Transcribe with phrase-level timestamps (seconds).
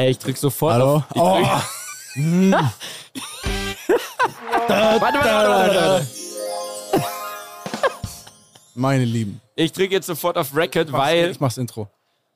[0.00, 0.94] Ey, ich drück sofort Hallo?
[0.96, 1.04] auf.
[1.14, 1.36] Ich Oh.
[4.66, 6.06] drück, warte, warte, warte.
[8.74, 9.42] Meine Lieben.
[9.56, 11.86] Ich drück jetzt sofort auf Record, weil Ich mach's Intro.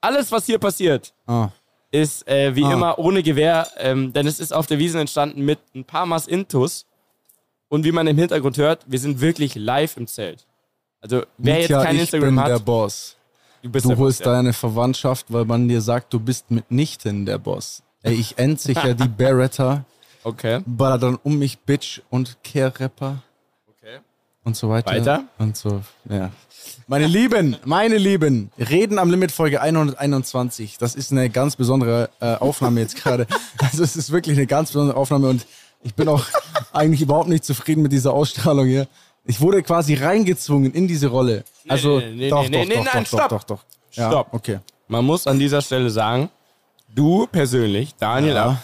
[0.03, 1.49] alles, was hier passiert, Ah.
[1.91, 2.73] ist äh, wie Ah.
[2.75, 6.27] immer ohne Gewehr, ähm, denn es ist auf der Wiese entstanden mit ein paar Maß
[6.27, 6.85] Intus.
[7.71, 10.46] Und wie man im Hintergrund hört, wir sind wirklich live im Zelt.
[11.01, 13.17] Also, wer Mietja, jetzt kein ich Instagram bin der hat, Boss.
[13.65, 14.33] Du bist Du der holst Boss, ja.
[14.33, 17.83] deine Verwandtschaft, weil man dir sagt, du bist mitnichten der Boss.
[18.03, 19.84] Ey, ich entsicher die Beretta,
[20.23, 20.61] Okay.
[20.66, 23.23] baller dann um mich Bitch und Kehrrapper
[23.69, 23.98] okay.
[24.45, 24.93] und so weiter.
[24.93, 25.24] Weiter?
[25.38, 26.30] Und so, ja.
[26.87, 30.79] Meine Lieben, meine Lieben, Reden am Limit Folge 121.
[30.79, 33.27] Das ist eine ganz besondere äh, Aufnahme jetzt gerade.
[33.59, 35.46] Also es ist wirklich eine ganz besondere Aufnahme und
[35.83, 36.24] ich bin auch
[36.73, 38.88] eigentlich überhaupt nicht zufrieden mit dieser Ausstrahlung hier.
[39.27, 41.45] Ich wurde quasi reingezwungen in diese Rolle.
[41.69, 43.28] Also nee, nee, doch, nee, doch, nee, doch, nein, doch, stopp.
[43.30, 43.65] doch, doch, doch.
[43.92, 44.28] Ja, Stopp.
[44.32, 44.59] Okay.
[44.88, 46.28] Man muss an dieser Stelle sagen,
[46.95, 48.62] du persönlich, Daniel Ja.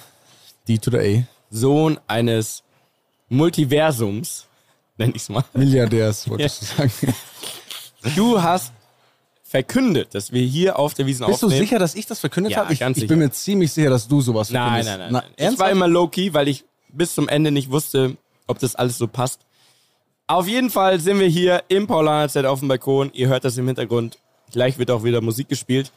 [0.69, 1.23] D to the A.
[1.51, 2.63] Sohn eines
[3.31, 4.47] Multiversums,
[4.99, 5.45] nenn ich's mal.
[5.55, 6.93] Milliardärs, wolltest du sagen.
[8.17, 8.73] Du hast
[9.45, 11.63] verkündet, dass wir hier auf der Wiesen Bist du aufnehmen.
[11.65, 12.73] sicher, dass ich das verkündet Ja, habe?
[12.73, 14.99] Ich, ganz ich bin mir ziemlich sicher, dass du sowas Nein, verkündest.
[14.99, 15.23] nein, nein.
[15.39, 15.53] Na, nein.
[15.55, 19.07] Ich war immer low-key, weil ich bis zum Ende nicht wusste, ob das alles so
[19.09, 19.41] passt.
[20.31, 23.11] Auf jeden Fall sind wir hier im Paulaner-Zelt auf dem Balkon.
[23.15, 24.17] Ihr hört das im Hintergrund.
[24.53, 25.91] Gleich wird auch wieder Musik gespielt.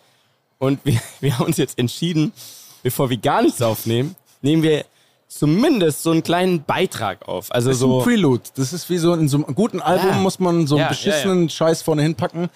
[0.57, 2.33] Und wir, wir haben uns jetzt entschieden,
[2.81, 4.85] bevor wir gar nichts aufnehmen, nehmen wir
[5.27, 7.51] zumindest so einen kleinen Beitrag auf.
[7.51, 7.99] Also Das ist so.
[7.99, 8.41] ein Prelude.
[8.55, 10.15] Das ist wie so in so einem guten Album Ja.
[10.17, 12.49] muss man so einen Ja, beschissenen Scheiß vorne hinpacken.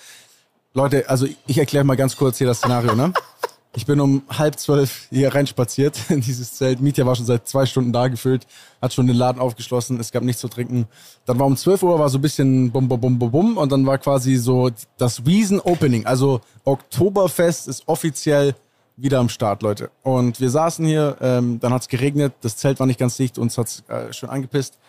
[0.73, 3.13] Leute, also ich erkläre mal ganz kurz hier das Szenario, ne?
[3.77, 6.81] Ich bin um halb zwölf hier reinspaziert in dieses Zelt.
[6.81, 8.47] Mietja war schon seit zwei Stunden da gefüllt,
[8.81, 10.87] hat schon den Laden aufgeschlossen, es gab nichts zu trinken.
[11.27, 13.71] Dann war um 12 Uhr war so ein bisschen bum bum bum bum bum und
[13.71, 16.07] dann war quasi so das Wiesen-Opening.
[16.07, 18.55] Also Oktoberfest ist offiziell
[18.95, 19.91] wieder am Start, Leute.
[20.01, 23.37] Und wir saßen hier, ähm, dann hat es geregnet, das Zelt war nicht ganz dicht,
[23.37, 24.79] uns hat's äh, schön angepisst.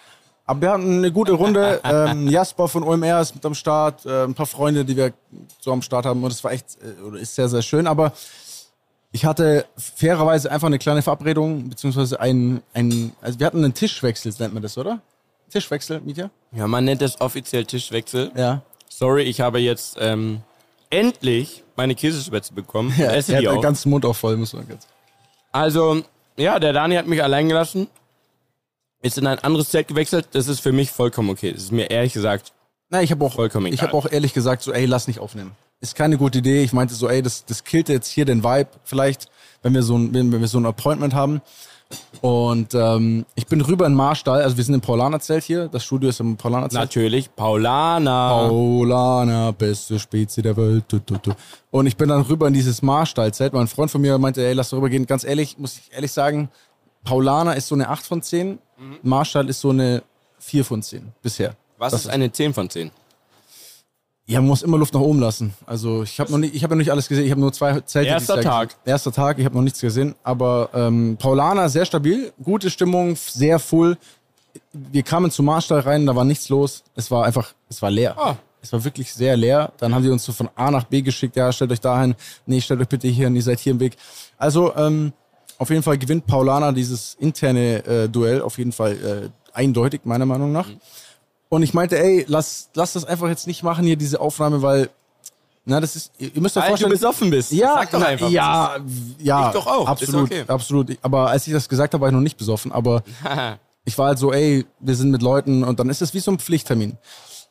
[0.47, 1.83] Aber wir hatten eine gute Runde.
[1.89, 5.13] Ähm, Jasper von OMR ist mit am Start, äh, ein paar Freunde, die wir
[5.61, 6.25] so am Start haben.
[6.25, 7.87] Und es war echt, äh, oder ist sehr, sehr schön.
[7.87, 8.15] Aber
[9.11, 14.35] ich hatte fairerweise einfach eine kleine Verabredung, beziehungsweise ein, ein also wir hatten einen Tischwechsel,
[14.39, 15.01] nennt man das, oder?
[15.51, 16.31] Tischwechsel, Mietja?
[16.53, 18.31] Ja, man nennt das offiziell Tischwechsel.
[18.37, 18.63] Ja.
[18.89, 20.43] Sorry, ich habe jetzt ähm,
[20.91, 22.93] endlich meine Käsespätzle bekommen.
[22.99, 24.89] ja esse er hat den ganzen Mund auch voll, muss man jetzt.
[25.53, 26.03] Also,
[26.37, 27.89] ja, der Dani hat mich allein gelassen.
[29.01, 30.29] Ist in ein anderes Zelt gewechselt.
[30.33, 31.53] Das ist für mich vollkommen okay.
[31.53, 32.53] Das ist mir ehrlich gesagt.
[32.91, 33.89] Na, ich habe auch, Vollkommen ich egal.
[33.89, 35.53] habe auch ehrlich gesagt so, ey, lass nicht aufnehmen.
[35.81, 36.63] Ist keine gute Idee.
[36.63, 39.29] Ich meinte so, ey, das, das killt jetzt hier den Vibe vielleicht,
[39.63, 41.41] wenn wir so ein, wenn wir so ein Appointment haben.
[42.21, 45.69] Und ähm, ich bin rüber in Marstall, also wir sind im Paulaner-Zelt hier.
[45.69, 46.83] Das Studio ist im Paulaner-Zelt.
[46.83, 48.47] Natürlich, Paulana.
[48.49, 50.85] Paulaner, beste Spezie der Welt.
[50.89, 51.33] Tu, tu, tu.
[51.71, 53.53] Und ich bin dann rüber in dieses Marstall-Zelt.
[53.55, 55.07] Mein Freund von mir meinte, ey, lass darüber gehen.
[55.07, 56.51] Ganz ehrlich, muss ich ehrlich sagen,
[57.05, 58.59] Paulaner ist so eine 8 von 10.
[59.03, 60.03] Marstall ist so eine
[60.41, 61.55] 4 von 10 bisher.
[61.79, 62.91] Was Das ist eine 10 von 10?
[64.29, 65.55] Ja, man muss immer Luft nach oben lassen.
[65.65, 67.25] Also ich habe noch nicht, ich habe ja nicht alles gesehen.
[67.25, 68.11] Ich habe nur zwei Zelte.
[68.11, 68.69] Erster Tag.
[68.69, 68.81] gesehen.
[68.85, 69.39] Erster Tag.
[69.39, 70.15] Ich habe noch nichts gesehen.
[70.23, 73.97] Aber ähm, Paulaner sehr stabil, gute Stimmung, sehr full.
[74.75, 76.85] Wir kamen zum Marstall rein, da war nichts los.
[76.95, 78.19] Es war einfach, es war leer.
[78.19, 78.37] Ah.
[78.61, 79.73] Es war wirklich sehr leer.
[79.79, 81.35] Dann haben die uns so von A nach B geschickt.
[81.37, 82.15] Ja, stellt euch dahin.
[82.45, 83.97] Nee, stellt euch bitte hier und ihr seid hier im Weg.
[84.37, 85.15] Also ähm,
[85.57, 90.27] auf jeden Fall gewinnt Paulaner dieses interne äh, Duell auf jeden Fall äh, eindeutig meiner
[90.27, 90.69] Meinung nach.
[91.49, 94.91] Und ich meinte, ey, lass, lass das einfach jetzt nicht machen hier, diese Aufnahme, weil,
[95.65, 96.93] na, das ist, ihr müsst euch Weil du vorstellen.
[96.93, 97.53] besoffen bist.
[97.53, 98.29] ja, Sag doch na, einfach.
[98.29, 98.77] ja,
[99.19, 100.45] ja, Ich doch auch, absolut, okay.
[100.47, 100.99] absolut.
[101.03, 103.03] Aber als ich das gesagt habe, war ich noch nicht besoffen, aber
[103.85, 106.31] ich war halt so, ey, wir sind mit Leuten und dann ist es wie so
[106.31, 106.99] ein Pflichttermin.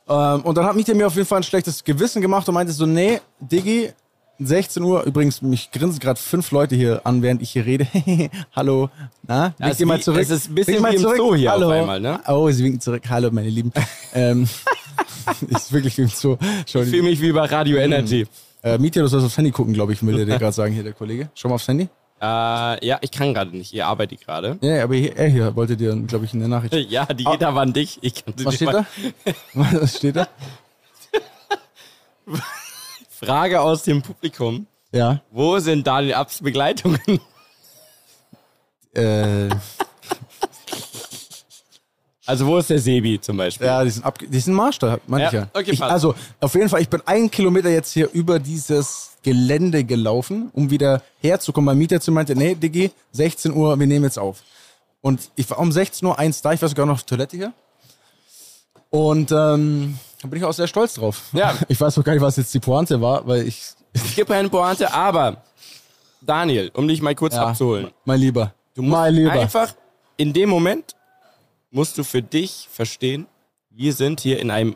[0.07, 2.71] Ähm, und dann hat Mietje mir auf jeden Fall ein schlechtes Gewissen gemacht und meinte
[2.73, 3.91] so, nee, Diggi,
[4.39, 7.87] 16 Uhr, übrigens, mich grinsen gerade fünf Leute hier an, während ich hier rede.
[8.55, 8.89] Hallo,
[9.27, 10.21] na, Ja, wink ist dir mal zurück.
[10.21, 11.17] es ist ein bisschen wie im zurück.
[11.17, 11.69] Zoo hier auf Hallo.
[11.71, 12.19] einmal, ne?
[12.27, 13.03] Oh, sie winken zurück.
[13.09, 13.71] Hallo, meine Lieben.
[14.13, 14.47] ähm,
[15.49, 16.37] ist wirklich wie im Zoo.
[16.65, 18.27] Ich fühle mich wie bei Radio Energy.
[18.63, 20.93] Äh, Mietje, du sollst aufs Handy gucken, glaube ich, will dir gerade sagen, hier der
[20.93, 21.29] Kollege.
[21.33, 21.87] Schau mal aufs Handy.
[22.19, 23.73] Äh, ja, ich kann gerade nicht.
[23.73, 24.57] Ihr arbeitet gerade.
[24.61, 26.73] Ja, aber hier, er hier wollte dir, glaube ich, eine Nachricht.
[26.91, 27.99] Ja, die geht aber an dich.
[28.01, 28.85] Ich kann sie Was steht mal-
[29.53, 29.65] da?
[29.81, 30.27] Was steht da?
[33.19, 34.67] Frage aus dem Publikum.
[34.91, 35.21] Ja.
[35.31, 36.99] Wo sind Daniel Abs Begleitungen?
[38.93, 39.49] Äh,
[42.27, 43.67] Also wo ist der Sebi zum Beispiel?
[43.67, 45.47] ja, die sind, ab, die sind Marsch da, meine ich Ja, ja.
[45.53, 45.91] okay, ich, passt.
[45.93, 50.69] also, auf jeden Fall, ich bin einen Kilometer jetzt hier über dieses Gelände gelaufen, um
[50.69, 51.67] wieder herzukommen.
[51.67, 54.43] Mein Mieter zu meinte, nee, Diggi, 16 Uhr, wir nehmen jetzt auf.
[54.99, 57.53] Und ich war um 16 Uhr eins da, ich war sogar noch auf Toilette hier.
[58.89, 61.23] Und ähm, da bin ich auch sehr stolz drauf.
[61.33, 61.55] Ja.
[61.67, 63.63] Ich weiß auch gar nicht, was jetzt die Pointe war, weil ich.
[63.93, 65.43] Es gibt keine Pointe, aber
[66.21, 67.47] Daniel, um dich mal kurz Ja.
[67.47, 67.91] abzuholen.
[68.05, 68.53] Mein Lieber.
[68.75, 69.31] Du musst mein Lieber.
[69.31, 69.73] einfach
[70.17, 70.95] in dem Moment
[71.71, 73.27] musst du für dich verstehen,
[73.69, 74.75] wir sind hier in einem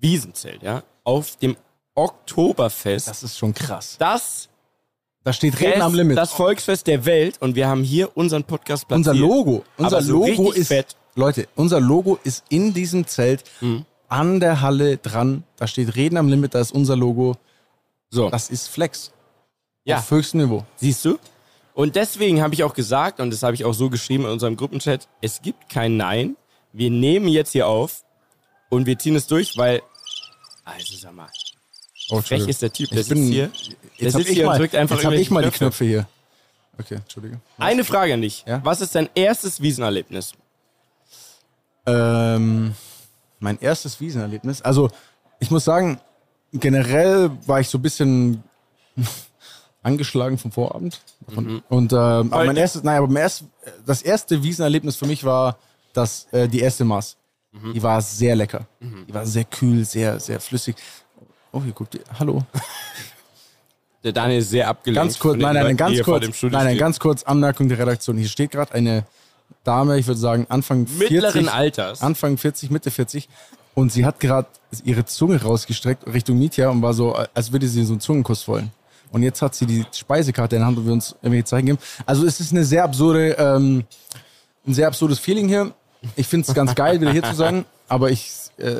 [0.00, 1.56] Wiesenzelt, ja, auf dem
[1.94, 3.08] Oktoberfest.
[3.08, 3.96] Das ist schon krass.
[3.98, 4.48] Das
[5.22, 6.18] Da steht Reden am Limit.
[6.18, 9.08] das Volksfest der Welt und wir haben hier unseren Podcast platziert.
[9.14, 9.64] unser Logo.
[9.78, 10.68] Unser so Logo ist.
[10.68, 10.96] fett.
[11.14, 13.84] Leute, unser Logo ist in diesem Zelt Mhm.
[14.14, 15.42] An der Halle dran.
[15.56, 17.36] Da steht Reden am Limit, da ist unser Logo.
[18.10, 19.12] So, Das ist Flex.
[19.84, 20.64] ja, Auf höchstem Niveau.
[20.76, 21.18] siehst du?
[21.74, 24.56] Und deswegen habe ich auch gesagt, und das habe ich auch so geschrieben in unserem
[24.56, 26.36] Gruppenchat, es gibt kein Nein.
[26.72, 28.04] Wir nehmen jetzt hier auf
[28.70, 29.82] und wir ziehen es durch, weil,
[30.64, 31.28] also sag mal,
[32.10, 33.50] Oh, frech ist der Typ, der Ich sitzt bin- hier,
[34.00, 35.84] der sitzt ich hier mal, und drückt einfach jetzt hab ich mal die irgendwelche Knöpfe
[35.84, 36.06] hier.
[36.78, 37.40] Okay, Entschuldige.
[37.58, 38.44] Eine Frage an dich.
[38.46, 38.60] Ja?
[38.64, 40.32] Was ist dein erstes Wiesenerlebnis?
[41.86, 42.74] Ähm,
[43.40, 44.62] mein erstes Wiesenerlebnis.
[44.62, 44.90] Also,
[45.40, 46.00] ich muss sagen,
[46.52, 48.42] generell war ich so ein bisschen
[49.82, 51.00] angeschlagen vom Vorabend.
[51.68, 51.98] Und ähm,
[52.32, 53.44] aber mein erstes, nein, aber mein erst,
[53.84, 55.58] das erste Wiesenerlebnis für mich war
[55.92, 57.16] das, äh, die erste Maß.
[57.72, 58.66] Die war sehr lecker.
[58.80, 60.74] Die war sehr kühl, sehr, sehr flüssig.
[61.52, 62.02] Oh, hier guckt ihr.
[62.18, 62.42] Hallo.
[64.02, 65.00] Der Daniel ist sehr abgelenkt.
[65.00, 68.18] Ganz kurz, nein, nein, ganz kurz, nein, nein, ganz kurz Anmerkung der Redaktion.
[68.18, 69.06] Hier steht gerade eine
[69.64, 72.02] Dame, ich würde sagen Anfang 40, Mittleren Alters.
[72.02, 73.28] Anfang 40, Mitte 40
[73.74, 74.48] und sie hat gerade
[74.84, 78.70] ihre Zunge rausgestreckt Richtung Mietja und war so, als würde sie so einen Zungenkuss wollen.
[79.10, 81.78] Und jetzt hat sie die Speisekarte in der Hand und wir uns irgendwelche Zeichen geben.
[82.06, 83.84] Also es ist eine sehr absurde, ähm,
[84.66, 85.72] ein sehr absurdes Feeling hier.
[86.16, 88.74] Ich finde es ganz geil, wieder hier zu sein, aber ich, äh,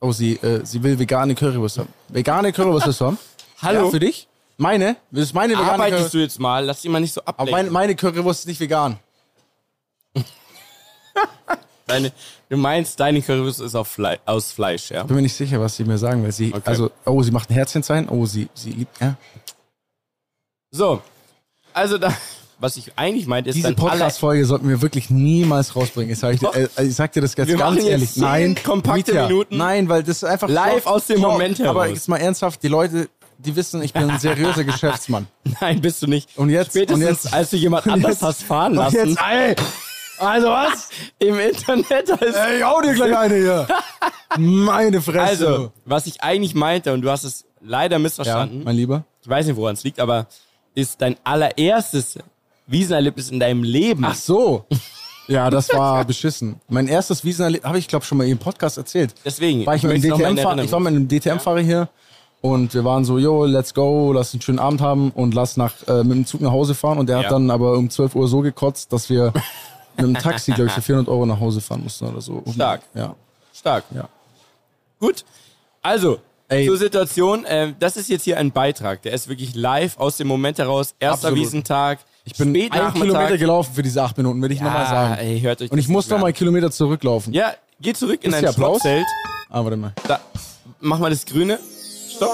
[0.00, 1.88] oh, sie, äh, sie will vegane Currywurst haben.
[2.08, 3.18] Vegane Currywurst haben?
[3.60, 3.84] Hallo?
[3.84, 4.26] Ja, für dich?
[4.56, 4.96] Meine?
[5.10, 6.14] Das ist meine vegane Arbeitest Currywurst.
[6.14, 6.64] du jetzt mal?
[6.64, 7.52] Lass dich mal nicht so Aber ablenken.
[7.52, 8.98] meine, meine Currywurst ist nicht vegan.
[11.86, 12.12] Deine,
[12.50, 15.04] du meinst, deine Currywurst ist Flei aus Fleisch, ja?
[15.04, 16.32] Bin mir nicht sicher, was sie mir sagen will.
[16.32, 16.62] Sie, Okay.
[16.66, 18.10] also, oh, sie macht ein Herzchenzeichen.
[18.10, 19.14] Oh, sie, sie liebt, ja.
[20.70, 21.00] So.
[21.72, 22.12] Also da,
[22.58, 26.12] was ich eigentlich meinte, ist Diese Podcast-Folge sollten wir wirklich niemals rausbringen.
[26.12, 28.16] Ich sag, dir, äh, ich sag dir das jetzt Wir ganz ehrlich.
[28.16, 29.56] Nein, kompakte Mietja, Minuten.
[29.56, 31.32] Nein, weil das ist einfach Live Talk- aus dem Talk.
[31.32, 31.70] Moment heraus.
[31.70, 35.26] Aber jetzt mal ernsthaft, die Leute, die wissen, ich bin ein seriöser Geschäftsmann.
[35.60, 36.36] Nein, bist du nicht.
[36.36, 38.96] Und jetzt- Spätestens, und jetzt- als du jemand anders jetzt- hast fahren lassen.
[39.10, 39.54] jetzt, ey,
[40.20, 40.88] also was?
[41.18, 42.36] Im Internet ist.
[42.36, 43.66] Ey, ich hau dir gleich eine hier.
[44.38, 45.20] Meine Fresse.
[45.48, 49.04] Also, was ich eigentlich meinte, und du hast es leider ja, missverstanden, mein Lieber.
[49.22, 50.26] ich weiß nicht, woran es liegt, aber
[50.74, 52.18] ist dein allererstes
[52.66, 54.04] Wiesenerlebnis in deinem Leben.
[54.04, 54.64] Ach so.
[55.26, 56.60] Ja, das war beschissen.
[56.68, 59.14] Mein erstes Wiesenerlebnis, habe ich glaube schon mal im Podcast erzählt.
[59.24, 59.66] Deswegen.
[59.66, 61.88] war ich, mit noch mal in DTM-Fahrer, ich war mit einem DTM-Fahrer hier
[62.40, 65.72] und wir waren so, yo, let's go, lass einen schönen Abend haben und lass nach,
[65.88, 66.98] äh, mit dem Zug nach Hause fahren.
[66.98, 67.24] Und der Ja.
[67.24, 69.32] hat dann aber um 12 Uhr so gekotzt, dass wir
[69.98, 72.42] mit dem Taxi, glaube ich, für 400 Euro nach Hause fahren mussten oder so.
[72.52, 72.82] Stark.
[72.94, 73.14] Ja,
[73.54, 73.84] Stark.
[73.94, 74.08] ja.
[75.00, 75.24] Gut.
[75.82, 76.18] Also,
[76.48, 76.66] Ey.
[76.66, 77.44] zur Situation.
[77.44, 79.02] Äh, das ist jetzt hier ein Beitrag.
[79.02, 80.94] Der ist wirklich live aus dem Moment heraus.
[80.98, 81.38] Erster Absolut.
[81.38, 81.98] Wiesentag.
[82.24, 82.94] Ich bin einen Nachmittag.
[82.94, 85.14] Kilometer gelaufen für diese acht Minuten, will ich nochmal Ja, sagen.
[85.20, 86.28] ey, hört euch Und ich muss nicht noch mehr mal an.
[86.28, 87.32] einen Kilometer zurücklaufen.
[87.32, 88.52] Ja, geh zurück in Ist dein?
[88.52, 89.06] Schlafzelt.
[89.48, 89.92] Ah, warte mal.
[90.06, 90.20] Da,
[90.80, 91.58] mach mal das Grüne.
[92.14, 92.30] Stopp.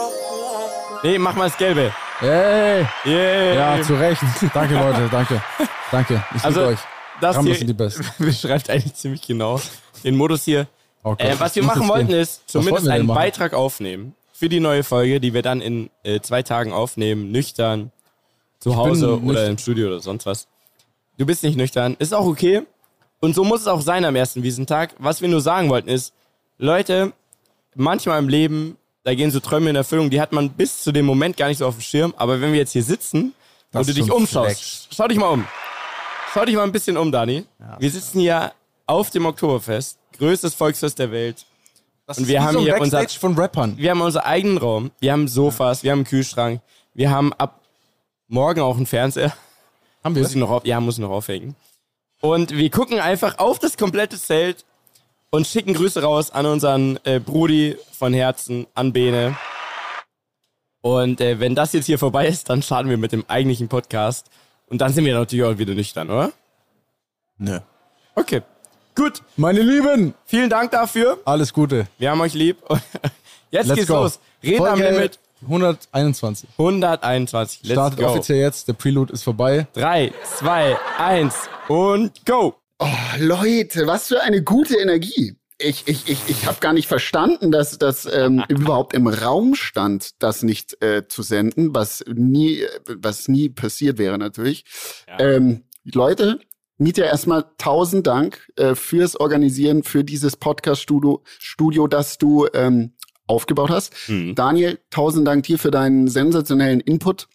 [1.05, 1.93] Nee, mach mal das Gelbe.
[2.19, 2.87] Hey!
[3.05, 3.77] Yeah.
[3.77, 4.23] Ja, zu Recht.
[4.55, 5.43] Danke, Leute, danke.
[5.91, 6.25] Danke.
[6.35, 6.79] Ich Also, liebe euch.
[7.21, 7.75] Das Rambos hier
[8.19, 9.61] beschreibt eigentlich ziemlich genau
[10.03, 10.67] den Modus hier.
[11.03, 12.21] Oh Äh, was wir machen wollten gehen.
[12.21, 13.17] ist zumindest einen machen?
[13.17, 17.93] Beitrag aufnehmen für die neue Folge, die wir dann in äh, zwei Tagen aufnehmen, nüchtern,
[18.59, 19.51] zu Hause oder nüchtern.
[19.51, 20.49] im Studio oder sonst was.
[21.19, 22.63] Du bist nicht nüchtern, ist auch okay.
[23.21, 24.95] Und so muss es auch sein am ersten Wiesentag.
[24.99, 26.13] Was wir nur sagen wollten ist,
[26.59, 27.13] Leute,
[27.75, 31.07] manchmal im Leben, da gehen so Träume in Erfüllung, die hat man bis zu dem
[31.07, 32.15] Moment gar nicht so auf dem Schirm.
[32.17, 33.35] Aber wenn wir jetzt hier sitzen
[33.71, 35.47] Das und du dich umschaust, schau dich mal um.
[36.35, 37.45] Schau dich mal ein bisschen um, Dani.
[37.79, 38.53] Wir sitzen hier
[38.87, 41.47] auf dem Oktoberfest, größtes Volksfest der Welt.
[42.07, 43.79] Das Und wir haben so hier Backstage unser- von Rappern.
[43.79, 46.61] Wir haben unseren eigenen Raum, wir haben Sofas, wir haben einen Kühlschrank,
[46.93, 47.61] wir haben ab
[48.27, 49.33] morgen auch einen Fernseher.
[50.03, 50.23] Haben wir?
[50.23, 51.55] Muss ich noch auf, ja, muss ich noch aufhängen.
[52.21, 54.65] Und wir gucken einfach auf das komplette Zelt
[55.31, 59.37] und schicken Grüße raus an unseren äh, Brudi von Herzen, an Bene.
[60.81, 64.27] Und äh, wenn das jetzt hier vorbei ist, dann starten wir mit dem eigentlichen Podcast.
[64.69, 66.33] Und dann sind wir natürlich auch wieder nüchtern, oder?
[67.39, 67.59] Nö.
[68.15, 68.43] Okay.
[68.95, 69.23] Gut.
[69.37, 71.19] Meine Lieben, Vielen Dank dafür.
[71.25, 71.87] alles Gute.
[71.99, 72.59] Wir haben euch lieb.
[73.51, 73.95] Jetzt Let's geht's go.
[74.03, 74.21] los.
[74.43, 76.49] Reden am Folge Limit 121.
[76.59, 77.61] 121.
[77.65, 78.07] Let's Startet go.
[78.07, 79.67] offiziell jetzt, der Prelude ist vorbei.
[79.75, 81.35] 3, 2, 1
[81.69, 82.55] und go.
[82.79, 82.87] Oh,
[83.19, 85.37] Leute, was für eine gute Energie.
[85.59, 90.23] Ich, ich, ich, ich habe gar nicht verstanden, dass das ähm, überhaupt im Raum stand,
[90.23, 94.65] das nicht äh, zu senden, was nie, was nie passiert wäre natürlich.
[95.19, 96.41] Ähm, Leute,
[96.77, 102.95] Mietja, erstmal tausend Dank äh, fürs Organisieren, für dieses Podcast-Studio, Studio, das du ähm,
[103.27, 103.95] aufgebaut hast.
[104.09, 104.35] Mhm.
[104.35, 107.29] Daniel, tausend Dank dir für deinen sensationellen Input.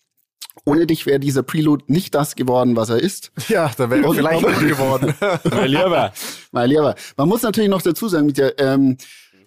[0.65, 3.31] Ohne dich wäre dieser Prelude nicht das geworden, was er ist.
[3.47, 5.13] Ja, da wäre er vielleicht gut geworden.
[5.51, 6.13] Mein Lieber.
[6.51, 6.95] Mein Lieber.
[7.17, 8.97] Man muss natürlich noch dazu sagen, Mietja, ähm,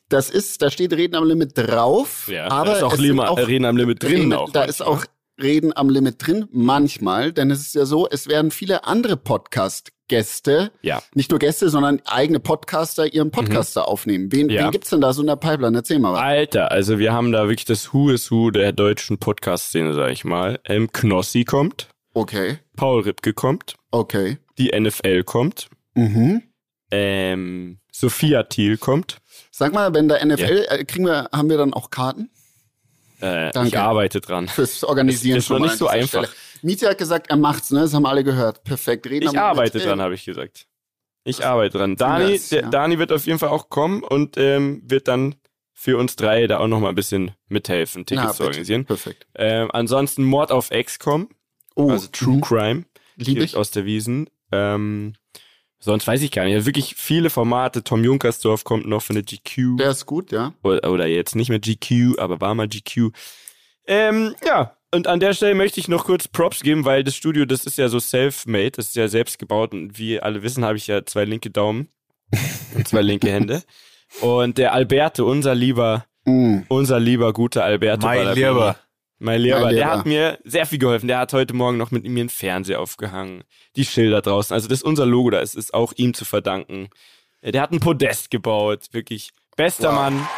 [0.09, 3.39] das ist, da steht Reden am Limit drauf, Ja, aber da ist auch, Lima, auch
[3.39, 4.51] Reden am Limit drin Reden, auch.
[4.51, 5.05] da ist auch
[5.41, 9.17] Reden am Limit drin, manchmal, denn es ist ja so, es werden viele andere
[10.17, 10.97] Podcast-Gäste, Ja.
[10.97, 11.01] Mhm.
[11.15, 14.31] nicht nur Gäste, sondern eigene Podcaster ihren Podcaster aufnehmen.
[14.33, 14.65] Wen, Ja.
[14.65, 15.77] wen gibt's denn da so in der Pipeline?
[15.77, 16.21] Erzähl mal was.
[16.21, 20.25] Alter, also wir haben da wirklich das Who is Who der deutschen Podcast-Szene, sag ich
[20.25, 20.61] mal.
[20.67, 24.37] Ähm, Knossi kommt, Okay, Paul Ripke kommt, okay.
[24.59, 26.43] die NFL kommt, Mhm.
[26.91, 29.17] ähm, Sophia Thiel kommt.
[29.51, 32.31] Sag mal, wenn der NFL, äh, kriegen wir, haben wir dann auch Karten
[33.23, 33.81] Äh, ich Danke.
[33.81, 34.49] arbeite dran.
[34.49, 35.39] fürs Organisieren?
[35.39, 36.25] Ist- ist noch nicht so einfach.
[36.25, 36.29] Stelle?
[36.63, 37.81] Mietje hat gesagt, er macht's, ne?
[37.81, 38.65] Das haben alle gehört.
[38.65, 39.07] Perfekt.
[39.07, 40.67] Reden Ich arbeite Äh, dran, habe ich gesagt.
[41.25, 41.97] Ich arbeite dran.
[41.97, 42.63] Dani, das, ja.
[42.69, 45.37] Dani wird auf jeden Fall auch kommen und ähm, wird dann
[45.73, 48.85] für uns drei da auch noch mal ein bisschen mithelfen, Tickets Na, zu organisieren.
[48.85, 49.27] Perfekt.
[49.35, 51.29] Ähm, ansonsten Mord auf kommen,
[51.75, 52.85] Oh, also True Crime.
[53.17, 53.57] Lieb direkt ich.
[53.57, 54.29] aus der Wiesen.
[54.53, 55.15] Ähm,
[55.79, 56.55] sonst weiß ich gar nicht.
[56.55, 57.83] Also wirklich viele Formate.
[57.83, 59.77] Tom Junkersdorf kommt noch von der GQ.
[59.79, 60.53] Der ist gut, ja.
[60.63, 63.11] oder, oder jetzt nicht mehr GQ, aber war mal GQ.
[63.87, 67.45] Ähm, ja, und an der Stelle möchte ich noch kurz Props geben, weil das Studio,
[67.45, 70.77] das ist ja so self-made, das ist ja selbst gebaut und wie alle wissen, habe
[70.77, 71.89] ich ja zwei linke Daumen
[72.75, 73.63] und zwei linke Hände.
[74.21, 76.59] Und der Alberto, unser lieber, Mm.
[76.69, 78.77] unser lieber guter Alberto Mein Lieber.
[79.19, 81.09] mein Lieber, der hat mir sehr viel geholfen.
[81.09, 83.43] Der hat heute Morgen noch mit mir einen Fernseher aufgehangen.
[83.75, 84.53] Die Schilder draußen.
[84.55, 86.91] Also das ist unser Logo, da ist es auch ihm zu verdanken.
[87.43, 88.85] Der hat ein Podest gebaut.
[88.93, 89.31] Wirklich.
[89.57, 89.95] Bester Wow.
[89.97, 90.29] Mann.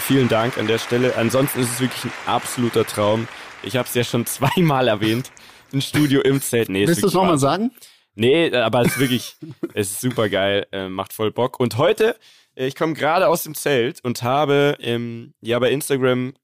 [0.00, 1.16] Vielen Dank an der Stelle.
[1.16, 3.28] Ansonsten ist es wirklich ein absoluter Traum.
[3.62, 5.30] Ich habe es ja schon zweimal erwähnt.
[5.72, 6.68] Ein Studio im Zelt.
[6.68, 7.70] Nee, Willst du es nochmal sagen?
[8.14, 9.36] Nee, äh, aber es ist wirklich,
[9.74, 11.58] es ist super geil, äh, macht voll Bock.
[11.60, 12.16] Und heute,
[12.56, 16.34] äh, ich komme gerade aus dem Zelt und habe ähm, ja bei Instagram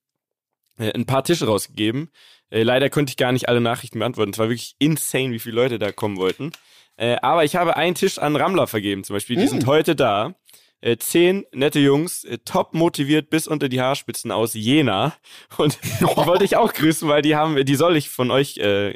[0.79, 2.11] äh, ein paar Tische rausgegeben.
[2.51, 4.31] Äh, leider konnte ich gar nicht alle Nachrichten beantworten.
[4.33, 6.53] Es war wirklich insane, wie viele Leute da kommen wollten.
[6.97, 9.37] Äh, aber ich habe einen Tisch an Rammler vergeben, zum Beispiel.
[9.37, 9.49] Die Mm.
[9.49, 10.35] sind heute da.
[10.81, 15.13] Äh, zehn nette Jungs, äh, top motiviert bis unter die Haarspitzen aus Jena.
[15.57, 18.95] Und die wollte ich auch grüßen, weil die haben, die soll ich von euch, äh,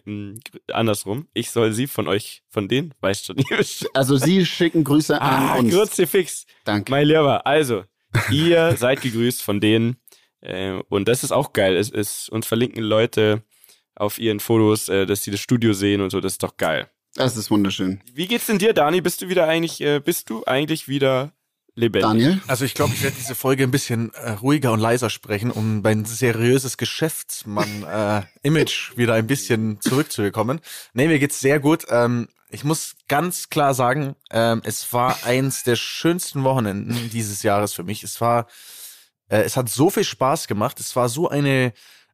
[0.72, 1.26] andersrum.
[1.34, 3.36] Ich soll sie von euch, von denen, weißt schon.
[3.94, 5.74] Also Sie schicken Grüße ah, an uns.
[5.74, 6.46] Kruzifix.
[6.64, 6.90] Danke.
[6.90, 7.84] Mein Lieber, also,
[8.30, 9.96] ihr seid gegrüßt von denen.
[10.40, 11.76] Äh, und das ist auch geil.
[11.76, 13.42] Es ist, uns verlinken Leute
[13.96, 16.20] auf ihren Fotos, äh, dass sie das Studio sehen und so.
[16.20, 16.88] Das ist doch geil.
[17.14, 18.00] Das ist wunderschön.
[18.12, 19.00] Wie geht's denn dir, Dani?
[19.00, 21.32] Bist du wieder eigentlich, äh, bist du eigentlich wieder
[21.74, 22.10] lebendig?
[22.10, 22.40] Daniel?
[22.46, 25.82] Also ich glaube, ich werde diese Folge ein bisschen äh, ruhiger und leiser sprechen, um
[25.82, 30.60] mein seriöses Geschäftsmann-Image wieder ein bisschen zurückzubekommen.
[30.92, 31.86] Nee, mir geht's sehr gut.
[31.88, 37.72] Ähm, ich muss ganz klar sagen, ähm, es war eins der schönsten Wochenenden dieses Jahres
[37.72, 38.02] für mich.
[38.02, 38.46] Es war,
[39.28, 40.78] äh, es hat so viel Spaß gemacht.
[40.78, 41.72] Es war so eine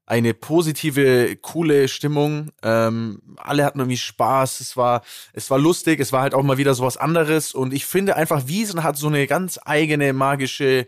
[0.08, 2.50] eine positive, coole Stimmung.
[2.62, 4.60] Ähm, alle hatten irgendwie Spaß.
[4.60, 5.02] Es war,
[5.34, 6.00] es war lustig.
[6.00, 7.52] Es war halt auch mal wieder sowas anderes.
[7.52, 10.86] Und ich finde einfach, Wiesen hat so eine ganz eigene magische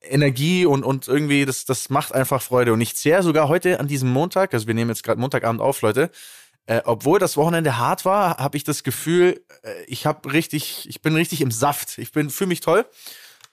[0.00, 2.72] Energie und, und irgendwie, das, das macht einfach Freude.
[2.72, 5.82] Und ich zähle sogar heute an diesem Montag, also wir nehmen jetzt gerade Montagabend auf,
[5.82, 6.10] Leute,
[6.64, 11.02] äh, obwohl das Wochenende hart war, habe ich das Gefühl, äh, ich habe richtig, ich
[11.02, 11.98] bin richtig im Saft.
[11.98, 12.86] Ich bin fühle mich toll.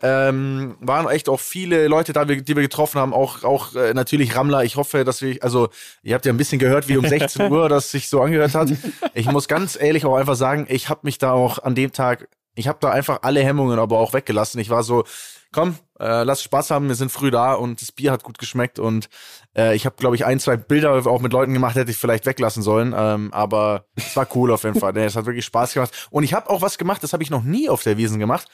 [0.01, 4.35] Ähm, waren echt auch viele Leute da, die wir getroffen haben, auch, auch äh, natürlich
[4.35, 4.63] Rammler.
[4.63, 5.69] Ich hoffe, dass wir, also
[6.03, 8.69] ihr habt ja ein bisschen gehört, wie um 16 Uhr das sich so angehört hat.
[9.13, 12.29] Ich muss ganz ehrlich auch einfach sagen, ich habe mich da auch an dem Tag,
[12.55, 14.59] ich habe da einfach alle Hemmungen aber auch weggelassen.
[14.59, 15.03] Ich war so,
[15.51, 18.79] komm, äh, lass Spaß haben, wir sind früh da und das Bier hat gut geschmeckt
[18.79, 19.09] und
[19.57, 22.25] äh, ich habe, glaube ich, ein, zwei Bilder auch mit Leuten gemacht, hätte ich vielleicht
[22.25, 24.93] weglassen sollen, ähm, aber es war cool auf jeden Fall.
[24.93, 27.29] Nee, es hat wirklich Spaß gemacht und ich habe auch was gemacht, das habe ich
[27.29, 28.47] noch nie auf der Wiesen gemacht.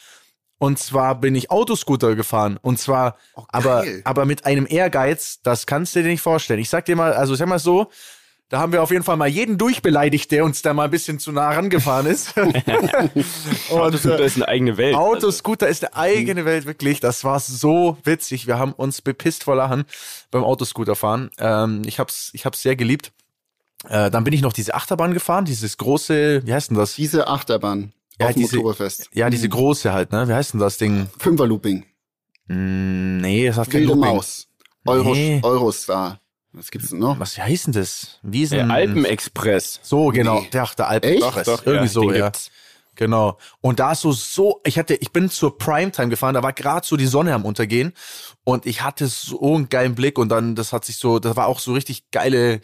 [0.66, 2.58] Und zwar bin ich Autoscooter gefahren.
[2.60, 6.60] Und zwar, Oh, aber, aber mit einem Ehrgeiz, das kannst du dir nicht vorstellen.
[6.60, 7.92] Ich sag dir mal, also sag mal so,
[8.50, 11.20] da haben wir auf jeden Fall mal jeden durchbeleidigt, der uns da mal ein bisschen
[11.20, 12.36] zu nah rangefahren ist.
[12.38, 12.56] und
[13.70, 14.96] Autoscooter äh, ist eine eigene Welt.
[14.96, 17.00] Also, Autoscooter ist eine eigene Welt, wirklich.
[17.00, 18.48] Das war so witzig.
[18.48, 19.86] Wir haben uns bepisst vor Lachen
[20.32, 21.30] beim Autoscooter fahren.
[21.38, 23.12] Ähm, ich hab's, ich hab's sehr geliebt.
[23.88, 26.96] Äh, dann bin ich noch diese Achterbahn gefahren, dieses große, wie heißt denn das?
[26.96, 29.10] Diese Achterbahn Ja, auf dem diese- Oktoberfest.
[29.14, 30.28] Ja, diese große halt, ne?
[30.28, 31.08] Wie heißt denn das Ding?
[31.20, 31.86] Fünferlooping.
[32.48, 33.96] Mm, nee, es hat kein Wilde.
[33.96, 34.48] Maus.
[34.86, 35.40] Euro, Nee.
[35.44, 36.20] Eurostar.
[36.54, 37.20] Was gibt's denn noch?
[37.20, 38.20] Was heißt denn das?
[38.24, 38.72] Der Wiesen.
[38.72, 39.80] Alpenexpress.
[39.84, 40.40] So, genau.
[40.42, 40.50] Nee.
[40.54, 41.12] Der, ach, der Alpen.
[41.12, 41.22] Echt?
[41.24, 42.26] Doch, Doch, irgendwie ja, so, ja.
[42.26, 42.52] gibt's.
[42.96, 43.38] Genau.
[43.60, 46.88] Und da ist so, so, ich hatte, ich bin zur Primetime gefahren, da war gerade
[46.88, 47.92] so die Sonne am Untergehen
[48.46, 51.48] und ich hatte so einen geilen Blick und dann, das hat sich so, das war
[51.48, 52.62] auch so richtig geile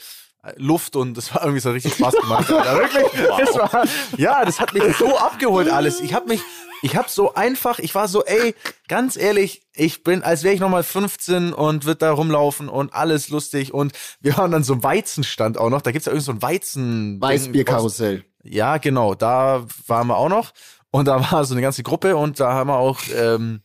[0.55, 2.51] Luft und das war irgendwie so richtig Spaß gemacht.
[2.51, 2.77] Alter.
[2.77, 3.85] Wirklich, das war,
[4.17, 5.99] ja, das hat mich so abgeholt alles.
[6.01, 6.41] Ich habe mich,
[6.81, 8.55] ich habe so einfach, ich war so, ey,
[8.87, 13.29] ganz ehrlich, ich bin, als wäre ich nochmal 15 und wird da rumlaufen und alles
[13.29, 15.81] lustig und wir haben dann so einen Weizenstand auch noch.
[15.81, 17.21] Da gibt's ja irgendwie so ein Weizen.
[17.21, 18.23] Weißbierkarussell.
[18.43, 20.53] Ja, genau, da waren wir auch noch
[20.89, 23.61] und da war so eine ganze Gruppe und da haben wir auch ähm,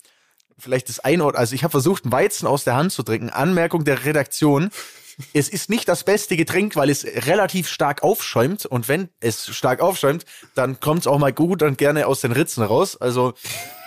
[0.59, 3.31] vielleicht das Einord, also ich habe versucht, einen Weizen aus der Hand zu trinken.
[3.31, 4.71] Anmerkung der Redaktion.
[5.33, 8.67] Es ist nicht das beste Getränk, weil es relativ stark aufschäumt.
[8.67, 12.33] Und wenn es stark aufschäumt, dann kommt es auch mal gut und gerne aus den
[12.33, 12.97] Ritzen raus.
[12.97, 13.33] Also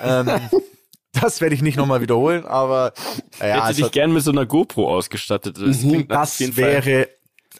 [0.01, 0.29] ähm,
[1.13, 2.93] das werde ich nicht nochmal wiederholen, aber
[3.39, 5.57] ja, Hätte dich hat- gern mit so einer GoPro ausgestattet.
[5.57, 7.09] Das, auf das Fall- wäre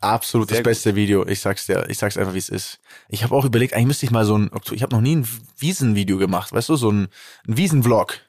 [0.01, 1.25] absolut Sehr das beste Video.
[1.27, 2.79] Ich sag's dir, ich sag's einfach, wie es ist.
[3.09, 5.27] Ich habe auch überlegt, eigentlich müsste ich mal so ein, ich habe noch nie ein
[5.57, 7.09] Wiesenvideo gemacht, weißt du, so ein,
[7.47, 8.19] ein Wiesenvlog.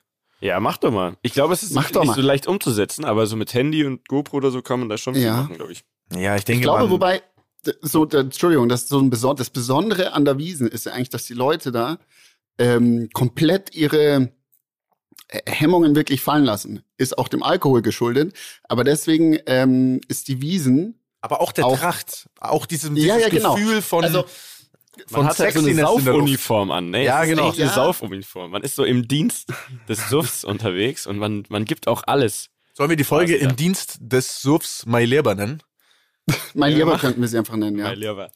[0.41, 1.17] Ja, mach doch mal.
[1.23, 4.39] Ich glaube, es ist Mach nicht so leicht umzusetzen, aber so mit Handy und GoPro
[4.39, 5.37] oder so kann man da schon viel Ja.
[5.43, 5.85] machen, glaube ich.
[6.17, 7.23] Ja, ich denke Ich glaube, wobei,
[7.83, 11.25] so, Entschuldigung, das, so ein Beson das Besondere an der Wiesen ist ja eigentlich, dass
[11.27, 11.99] die Leute da
[12.59, 14.33] ähm, komplett ihre
[15.29, 16.83] äh, Hemmungen wirklich fallen lassen.
[16.97, 18.35] Ist auch dem Alkohol geschuldet.
[18.65, 20.99] Aber deswegen ähm, ist die Wiesen.
[21.21, 23.55] aber auch der auch- Tracht, auch diesem, dieses Ja, ja, genau.
[23.55, 24.25] Gefühl von, Also,
[25.07, 25.81] von Man hat halt so eine.
[25.81, 27.05] Saufuniform an, ne?
[27.05, 27.49] Ja, Es ist genau.
[27.49, 27.75] echt eine Ja.
[27.75, 28.51] Saufuniform.
[28.51, 29.53] Man ist so im Dienst
[29.89, 32.49] des Suffs unterwegs und man, man gibt auch alles.
[32.75, 33.49] Sollen wir die Folge ja.
[33.49, 35.63] im Dienst des Surfs My Leber nennen?
[36.55, 37.01] mein Ja, mach.
[37.01, 37.85] könnten wir sie einfach nennen, ja.
[37.85, 38.31] Mein Lieber.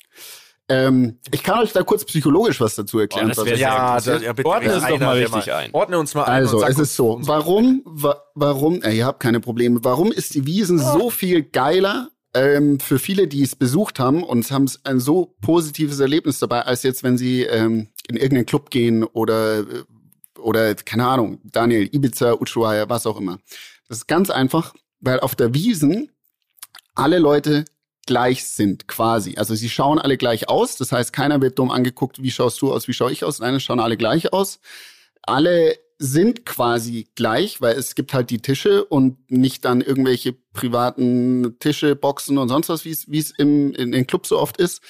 [0.69, 3.27] Ähm, ich kann euch da kurz psychologisch was dazu erklären.
[3.27, 4.27] Oh, das sehr interessiert.
[4.29, 4.37] gut.
[4.37, 4.49] bitte.
[4.49, 5.71] Ordne es doch mal richtig ein.
[5.75, 6.33] Ordne uns mal ein.
[6.33, 7.19] Also, es uns ist so.
[7.23, 9.81] Warum, wa warum, äh, ihr habt keine Probleme.
[9.83, 14.51] Warum ist die Wiesen so viel geiler ähm, für viele, die es besucht haben und
[14.51, 19.05] haben ein so positives Erlebnis dabei, als jetzt, wenn sie ähm, in irgendeinen Club gehen
[19.05, 19.85] oder, äh,
[20.39, 23.39] oder, keine Ahnung, Daniel, Ibiza, Ushuaia, was auch immer.
[23.89, 26.11] Das ist ganz einfach, weil auf der Wiesen
[26.95, 27.65] alle Leute
[28.07, 29.37] gleich sind, quasi.
[29.37, 30.77] Also sie schauen alle gleich aus.
[30.77, 33.39] Das heißt, keiner wird dumm angeguckt, wie schaust du aus, wie schaue ich aus.
[33.39, 34.61] Nein, es schauen alle gleich aus.
[35.23, 41.57] Alle sind quasi gleich, weil es gibt halt die Tische und nicht dann irgendwelche privaten
[41.61, 44.59] Tische, Boxen und sonst was, wie es wie es im in den Clubs so oft
[44.59, 44.83] ist,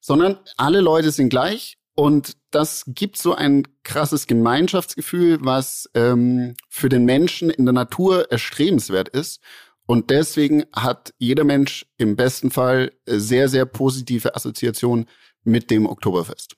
[0.00, 6.88] sondern alle Leute sind gleich und das gibt so ein krasses Gemeinschaftsgefühl, was ähm, für
[6.88, 9.40] den Menschen in der Natur erstrebenswert ist.
[9.86, 15.06] Und deswegen hat jeder Mensch im besten Fall äh, sehr, sehr positive Assoziationen
[15.44, 16.56] mit dem Oktoberfest.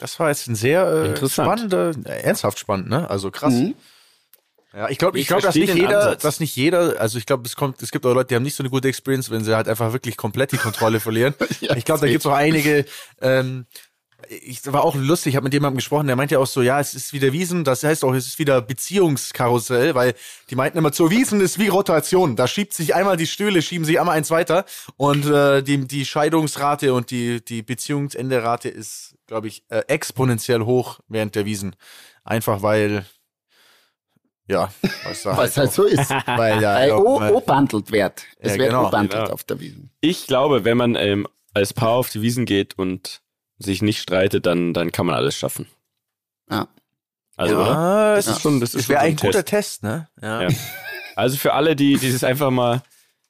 [0.00, 1.46] Das war jetzt ein sehr äh, Interessant.
[1.46, 3.08] spannender, äh, ernsthaft spannend, ne?
[3.08, 3.52] Also krass.
[3.54, 3.74] Mhm.
[4.72, 6.22] Ja, ich glaube, ich Ich glaube, dass nicht jeder, Ansatz.
[6.22, 8.54] dass nicht jeder, also ich glaube, es kommt, es gibt auch Leute, die haben nicht
[8.54, 11.34] so eine gute Experience, wenn sie halt einfach wirklich komplett die Kontrolle verlieren.
[11.60, 12.84] Ja, ich glaube, da gibt es auch einige,
[13.20, 13.66] ähm,
[14.28, 16.62] ich das war auch lustig, ich habe mit jemandem gesprochen, der meinte ja auch so,
[16.62, 20.14] ja, es ist wieder Wiesen, das heißt auch, es ist wieder Beziehungskarussell, weil
[20.50, 22.36] die meinten immer, zur Wiesen ist wie Rotation.
[22.36, 24.64] Da schiebt sich einmal die Stühle, schieben sich einmal eins weiter
[24.96, 31.00] und äh, die, die Scheidungsrate und die, die Beziehungsenderate ist, glaube ich, äh, exponentiell hoch
[31.08, 31.76] während der Wiesen.
[32.24, 33.06] Einfach weil,
[34.46, 34.72] ja,
[35.04, 36.10] was da Was halt so ist.
[36.26, 38.24] weil ja, ja, O, weil- o bandelt wird.
[38.38, 39.32] Es Ja, wird genau, o bandelt genau.
[39.34, 39.90] auf der Wiesen.
[40.00, 43.22] Ich glaube, wenn man ähm, als Paar auf die Wiesen geht und
[43.60, 45.66] sich nicht streitet, dann, dann kann man alles schaffen.
[46.50, 46.66] Ja.
[47.36, 47.66] Also, oder?
[47.66, 49.82] ja, Das ist schon, das ist es wäre schon ein ein guter Test.
[49.82, 50.08] Test, ne?
[50.20, 50.42] Ja.
[50.42, 50.48] Ja.
[51.16, 52.82] Also für alle, die dieses einfach mal,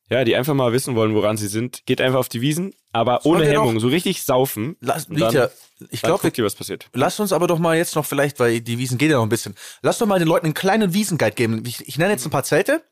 [0.09, 3.25] ja, die einfach mal wissen wollen, woran sie sind, geht einfach auf die Wiesen, aber
[3.27, 4.77] ohne Hemmung, so richtig saufen.
[4.81, 5.51] Lass, Und dann- Liedja,
[5.90, 6.88] ich glaube, was passiert.
[6.93, 9.29] Lass uns aber doch mal jetzt noch vielleicht, weil die Wiesen geht ja noch ein
[9.31, 9.55] bisschen.
[9.83, 11.62] Lass doch mal den Leuten einen kleinen Wiesenguide geben.
[11.66, 12.83] Ich, ich nenne jetzt ein paar Zelte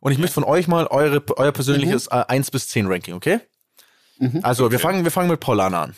[0.00, 3.40] und ich möchte von euch mal eure, euer persönliches äh, 1 bis 10 Ranking, okay?
[4.18, 4.40] Mhm.
[4.42, 5.96] Also wir fangen, wir fangen mit Paulana an.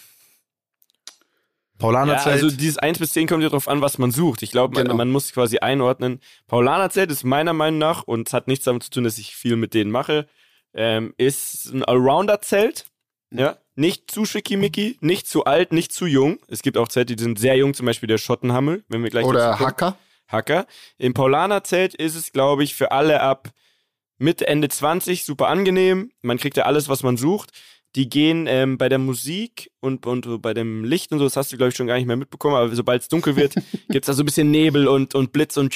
[1.81, 4.43] Paulana Ja, also dieses 1 bis 10 kommt ja drauf an, was man sucht.
[4.43, 4.97] Ich glaube, man, Genau.
[4.97, 6.21] man muss quasi einordnen.
[6.47, 9.57] Paulanerzelt ist meiner Meinung nach, und es hat nichts damit zu tun, dass ich viel
[9.57, 10.29] mit denen mache,
[10.75, 12.87] ähm, ist ein Allrounder-Zelt.
[13.33, 16.39] Ja, nicht zu schickimicki, nicht zu alt, nicht zu jung.
[16.49, 19.25] Es gibt auch Zelte, die sind sehr jung, zum Beispiel der Schottenhammel, wenn wir gleich
[19.25, 19.59] Oder.
[19.59, 19.97] Hacker.
[20.29, 20.67] Hacker.
[20.99, 23.51] Im Paulaner-Zelt ist es, glaube ich, für alle ab
[24.19, 26.11] Mitte, Ende 20 super angenehm.
[26.23, 27.51] Man kriegt ja alles, was man sucht.
[27.97, 31.53] Die gehen ähm, bei der Musik und, und bei dem Licht und so, das hast
[31.53, 33.55] du, glaube ich, schon gar nicht mehr mitbekommen, aber sobald es dunkel wird,
[33.89, 35.75] gibt's da so ein bisschen Nebel und, und Blitz und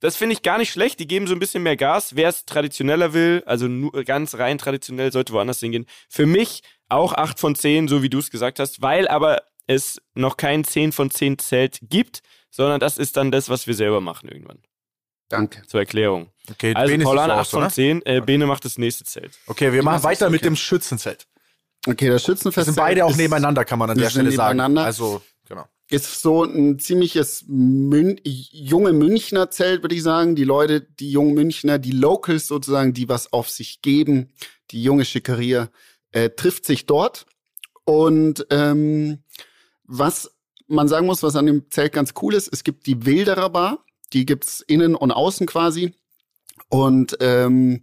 [0.00, 1.00] das finde ich gar nicht schlecht.
[1.00, 2.14] Die geben so ein bisschen mehr Gas.
[2.14, 5.86] Wer es traditioneller will, also nur ganz rein traditionell, sollte woanders hingehen.
[6.10, 10.02] Für mich auch 8 von 10, so wie du es gesagt hast, weil aber es
[10.14, 14.02] noch kein 10 von 10 Zelt gibt, sondern das ist dann das, was wir selber
[14.02, 14.62] machen irgendwann.
[15.28, 15.62] Danke.
[15.66, 16.30] Zur Erklärung.
[16.50, 17.70] okay, Also Bene ist Paulana 8 raus, von oder?
[17.70, 19.38] 10, äh, Bene macht das nächste Zelt.
[19.46, 20.50] Okay, wir machen weiter mit okay.
[20.50, 21.26] dem Schützenzelt.
[21.86, 24.60] Okay, das Schützenfest sind beide auch ist, nebeneinander, kann man an der Stelle sagen.
[24.78, 25.64] Also, genau.
[25.90, 30.34] ist so ein ziemliches Mün junge Münchner Zelt, würde ich sagen.
[30.34, 34.32] Die Leute, die jungen Münchner, die Locals sozusagen, die was auf sich geben,
[34.70, 35.68] die junge Schickeria,
[36.12, 37.26] äh, trifft sich dort.
[37.84, 39.22] Und ähm,
[39.84, 40.30] was
[40.66, 43.84] man sagen muss, was an dem Zelt ganz cool ist, es gibt die Wilderer Bar,
[44.14, 45.94] die gibt's innen und außen quasi.
[46.68, 47.82] Und ähm,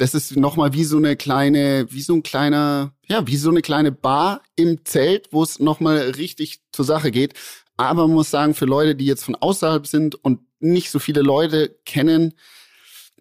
[0.00, 3.60] das ist nochmal wie so eine kleine, wie so ein kleiner, ja, wie so eine
[3.60, 7.34] kleine Bar im Zelt, wo es nochmal richtig zur Sache geht.
[7.76, 11.20] Aber man muss sagen, für Leute, die jetzt von außerhalb sind und nicht so viele
[11.20, 12.34] Leute kennen,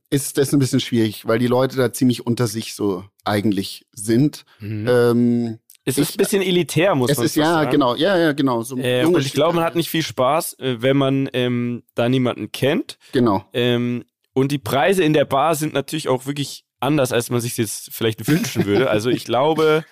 [0.10, 4.46] ist das ein bisschen schwierig, weil die Leute da ziemlich unter sich so eigentlich sind.
[4.60, 4.88] Mhm.
[4.90, 7.72] Ähm, Es ist ein bisschen elitär, muss es man ist ja sagen.
[7.72, 8.64] genau, ja, ja, genau.
[8.64, 12.08] So Äh, und ich glaube, man hat nicht viel Spaß, äh, wenn man ähm, da
[12.08, 12.98] niemanden kennt.
[13.12, 13.46] Genau.
[13.54, 17.58] Ähm, und die Preise in der Bar sind natürlich auch wirklich anders, als man sich
[17.58, 18.90] jetzt vielleicht wünschen würde.
[18.90, 19.84] Also ich glaube,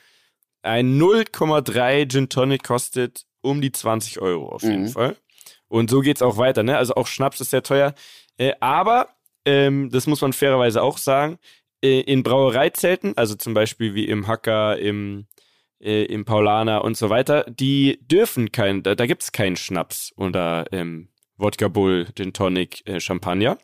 [0.61, 4.89] ein 0,3 Gin Tonic kostet um die 20 Euro auf jeden Mhm.
[4.89, 5.17] Fall.
[5.67, 6.63] Und so geht's auch weiter.
[6.63, 6.77] Ne?
[6.77, 7.93] Also auch Schnaps ist sehr teuer.
[8.37, 9.09] Äh, aber,
[9.45, 11.39] ähm, das muss man fairerweise auch sagen,
[11.83, 15.27] äh, in Brauereizelten, also zum Beispiel wie im Hacker, im,
[15.79, 20.65] äh, im Paulaner und so weiter, die dürfen kein, da, da gibt's keinen Schnaps oder
[20.71, 23.57] ähm, Wodka Bull, Gin Tonic, äh, Champagner,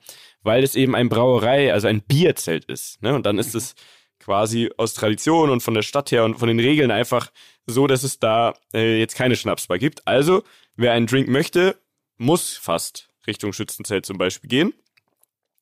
[0.44, 3.02] weil es eben ein Brauerei, also ein Bierzelt ist.
[3.02, 3.16] Ne?
[3.16, 3.76] Und dann ist es
[4.20, 7.32] quasi aus Tradition und von der Stadt her und von den Regeln einfach
[7.66, 10.08] so, dass es da äh, jetzt keine Schnapsbar gibt.
[10.08, 10.44] Also,
[10.76, 11.78] wer einen Drink möchte,
[12.18, 14.74] muss fast Richtung Schützenzelt zum Beispiel gehen.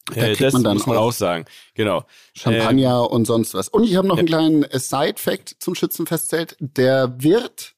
[0.08, 1.46] Da Äh, kriegt das man dann muss man auch auch sagen.
[1.76, 2.06] Genau.
[2.36, 3.67] Champagner und sonst was.
[3.70, 6.58] Und ich habe noch einen kleinen äh, Side-Fact zum Schützenfestzelt.
[6.60, 7.76] Der Wirt,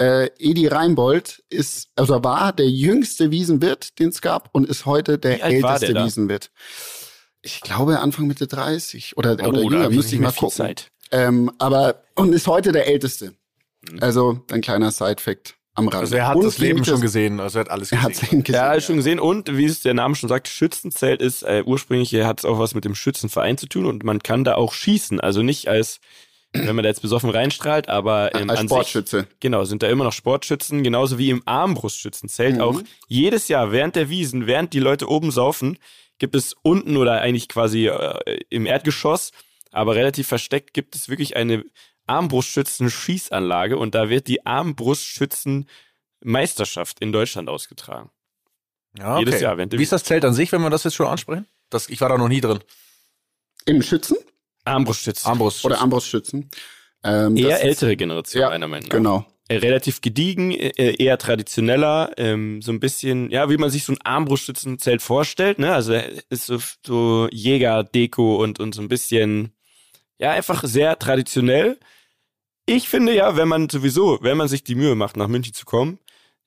[0.00, 5.18] äh, Edi Reinbold, ist, also war der jüngste Wiesenwirt, den es gab, und ist heute
[5.18, 6.04] der älteste der?
[6.04, 6.50] Wiesenwirt.
[7.42, 10.56] Ich glaube Anfang Mitte 30 oder, oder Oh, da jünger, hab müsste ich mal gucken.
[10.56, 10.90] Zeit.
[11.10, 13.34] Ähm, aber und ist heute der älteste.
[13.90, 13.98] Mhm.
[14.02, 16.02] Also ein kleiner Side-Fact am Rand.
[16.02, 18.14] Also er hat und das Leben schon gesehen, also er hat alles Er gesehen.
[18.22, 18.54] hat ihn gesehen.
[18.60, 19.20] Ja, alles schon gesehen.
[19.20, 22.74] Und wie es der Name schon sagt, Schützenzelt ist äh, ursprünglich hat es auch was
[22.74, 25.20] mit dem Schützenverein zu tun und man kann da auch schießen.
[25.20, 26.00] Also nicht als,
[26.52, 29.20] wenn man da jetzt besoffen reinstrahlt, aber ähm, Als an Sportschütze.
[29.20, 32.56] Sich, genau, sind da immer noch Sportschützen, genauso wie im Armbrustschützenzelt.
[32.56, 32.60] Mhm.
[32.60, 35.78] Auch jedes Jahr während der Wiesen, während die Leute oben saufen,
[36.18, 39.30] gibt es unten oder eigentlich quasi äh, im Erdgeschoss,
[39.70, 41.64] aber relativ versteckt, gibt es wirklich eine
[42.06, 48.10] Armbrustschützen-Schießanlage und da wird die Armbrustschützen-Meisterschaft in Deutschland ausgetragen.
[48.98, 49.24] Ja, okay.
[49.24, 51.06] Jedes Jahr, während der Wie ist das Zelt an sich, wenn wir das jetzt schon
[51.06, 51.46] ansprechen?
[51.70, 52.58] Das, ich war da noch nie drin.
[53.66, 54.16] Im Schützen
[54.70, 55.28] Armbrustschützen.
[55.28, 55.64] Armbrust.
[55.64, 56.50] oder Armbrustschützen.
[57.02, 58.96] Ähm, Eher ältere Generation, Ja, meiner Meinung nach.
[58.96, 59.26] Genau.
[59.48, 63.92] Äh, Relativ gediegen, äh, eher traditioneller, ähm, so ein bisschen, ja, wie man sich so
[63.92, 65.72] ein Armbrustschützenzelt vorstellt, ne?
[65.72, 69.52] Also äh, ist so, so Jäger-Deko und, und so ein bisschen,
[70.18, 71.78] ja, einfach sehr traditionell.
[72.66, 75.64] Ich finde ja, wenn man sowieso, wenn man sich die Mühe macht, nach München zu
[75.64, 75.98] kommen,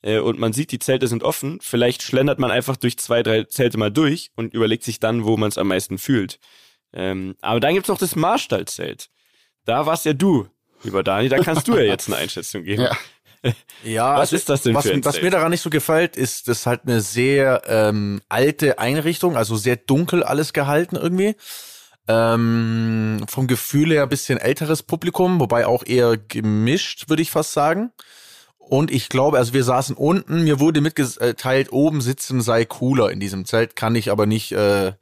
[0.04, 3.44] äh, und man sieht, die Zelte sind offen, vielleicht schlendert man einfach durch zwei, drei
[3.46, 6.40] Zelte mal durch und überlegt sich dann, wo man es am meisten fühlt.
[6.94, 9.10] Ähm, aber dann gibt's noch das Marstallzelt.
[9.66, 10.48] Da warst ja du,
[10.84, 12.84] lieber Dani, da kannst du ja jetzt eine Einschätzung geben.
[12.84, 12.98] Ja.
[13.84, 16.16] Ja, Was also, ist das denn was, für ein Was mir daran nicht so gefällt,
[16.16, 21.36] ist, das ist halt eine sehr ähm, alte Einrichtung, also sehr dunkel alles gehalten irgendwie.
[22.08, 27.52] Ähm, vom Gefühl her ein bisschen älteres Publikum, wobei auch eher gemischt, würde ich fast
[27.52, 27.92] sagen.
[28.58, 33.20] Und ich glaube, also wir saßen unten, mir wurde mitgeteilt, oben sitzen sei cooler in
[33.20, 34.94] diesem Zelt, kann ich aber nicht, äh,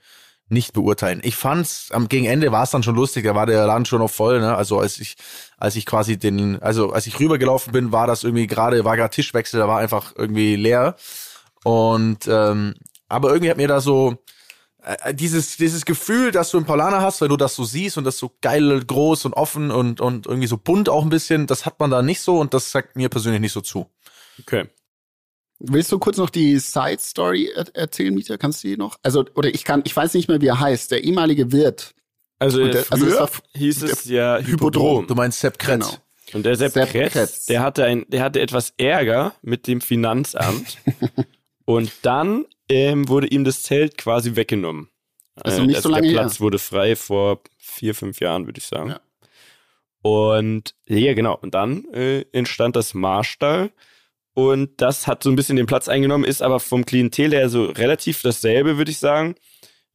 [0.52, 1.22] nicht beurteilen.
[1.24, 4.00] Ich fand's, am gegen Ende war es dann schon lustig, da war der Laden schon
[4.00, 4.56] noch voll, ne?
[4.56, 5.16] Also als ich,
[5.58, 9.14] als ich quasi den, also als ich rübergelaufen bin, war das irgendwie gerade, war gerade
[9.14, 10.96] Tischwechsel, da war einfach irgendwie leer.
[11.64, 12.76] Und ähm,
[13.08, 14.18] aber irgendwie hat mir da so
[14.84, 18.04] äh, dieses, dieses Gefühl, dass du einen Paulaner hast, wenn du das so siehst und
[18.04, 21.66] das so geil, groß und offen und, und irgendwie so bunt auch ein bisschen, das
[21.66, 23.90] hat man da nicht so und das sagt mir persönlich nicht so zu.
[24.40, 24.68] Okay.
[25.64, 28.38] Willst du kurz noch die Side Story er erzählen, Mieter?
[28.38, 28.98] Kannst du die noch?
[29.04, 30.92] Also, oder ich kann, ich weiß nicht mehr, wie er heißt.
[30.92, 31.94] Der ehemalige Wirt.
[32.40, 35.06] Also, der- also war hieß es ja Hypodrom.
[35.08, 35.88] Du meinst Sepp Kretz.
[35.90, 35.98] Genau.
[36.34, 37.46] Und der Sepp, Sepp Kretz, Kretz.
[37.46, 40.78] der hatte ein, der hatte etwas Ärger mit dem Finanzamt.
[41.66, 44.90] und dann ähm, wurde ihm das Zelt quasi weggenommen.
[45.36, 46.20] Also nicht so lange der her.
[46.22, 48.90] Platz wurde frei vor vier, fünf Jahren, würde ich sagen.
[48.90, 49.02] Ja.
[50.02, 51.38] Und ja, genau.
[51.40, 53.72] Und dann äh, entstand das Marstall.
[54.34, 57.66] Und das hat so ein bisschen den Platz eingenommen, ist aber vom Klientel her so
[57.66, 59.36] relativ dasselbe, würde ich sagen.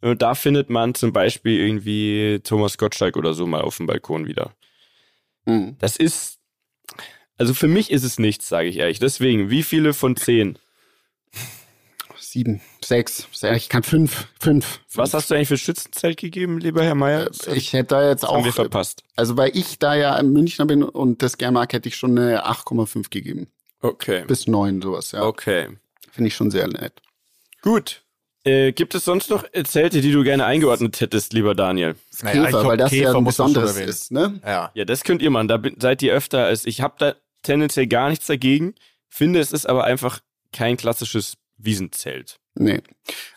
[0.03, 4.27] Und da findet man zum Beispiel irgendwie Thomas Gottschalk oder so mal auf dem Balkon
[4.27, 4.55] wieder.
[5.47, 5.77] Mhm.
[5.79, 6.39] Das ist,
[7.39, 8.99] also für mich ist es nichts, sage ich ehrlich.
[8.99, 10.59] Deswegen, wie viele von zehn?
[12.19, 14.81] Sieben, sechs, se- ich kann fünf, fünf.
[14.95, 17.27] Was hast du eigentlich für Schützenzelt gegeben, lieber Herr Mayer?
[17.27, 19.03] Das Ich hätte da jetzt haben wir auch, äh, verpasst.
[19.17, 22.45] also weil ich da ja Münchner bin und das gern mag, hätte ich schon eine
[22.47, 23.49] 8,5 gegeben.
[23.87, 24.25] Okay.
[24.27, 25.23] Bis neun sowas, ja.
[25.23, 25.69] Okay.
[26.11, 27.01] Finde ich schon sehr nett.
[27.63, 28.03] Gut.
[28.45, 31.97] Äh, gibt es sonst noch Zelte, die du gerne eingeordnet hättest, lieber Daniel?
[32.23, 34.41] Naja, Käfer, glaub, weil das ja Käfer ein man schon besonderes ist, ne?
[34.45, 34.71] Ja.
[34.73, 35.49] Ja, das könnt ihr machen.
[35.49, 36.81] Da seid ihr öfter als ich.
[36.81, 38.75] Habe da tendenziell gar nichts dagegen.
[39.09, 40.21] Finde, es ist aber einfach
[40.53, 42.39] kein klassisches Wiesenzelt.
[42.55, 42.83] Nee.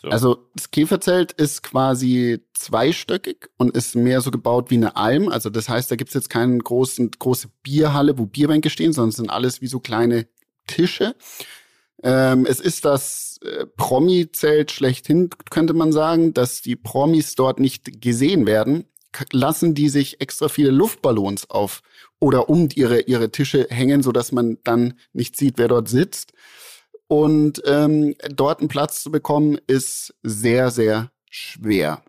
[0.02, 0.08] So.
[0.08, 5.28] Also das Käferzelt ist quasi zweistöckig und ist mehr so gebaut wie eine Alm.
[5.28, 9.16] Also das heißt, da gibt's jetzt keine großen, große Bierhalle, wo Bierbänke stehen, sondern es
[9.16, 10.26] sind alles wie so kleine
[10.70, 11.14] Tische.
[12.02, 18.00] Ähm, es ist das äh, Promi-Zelt schlechthin, könnte man sagen, dass die Promis dort nicht
[18.00, 18.86] gesehen werden.
[19.32, 21.82] Lassen die sich extra viele Luftballons auf
[22.20, 26.32] oder um ihre, ihre Tische hängen, sodass man dann nicht sieht, wer dort sitzt.
[27.08, 32.04] Und ähm, dort einen Platz zu bekommen, ist sehr, sehr schwer.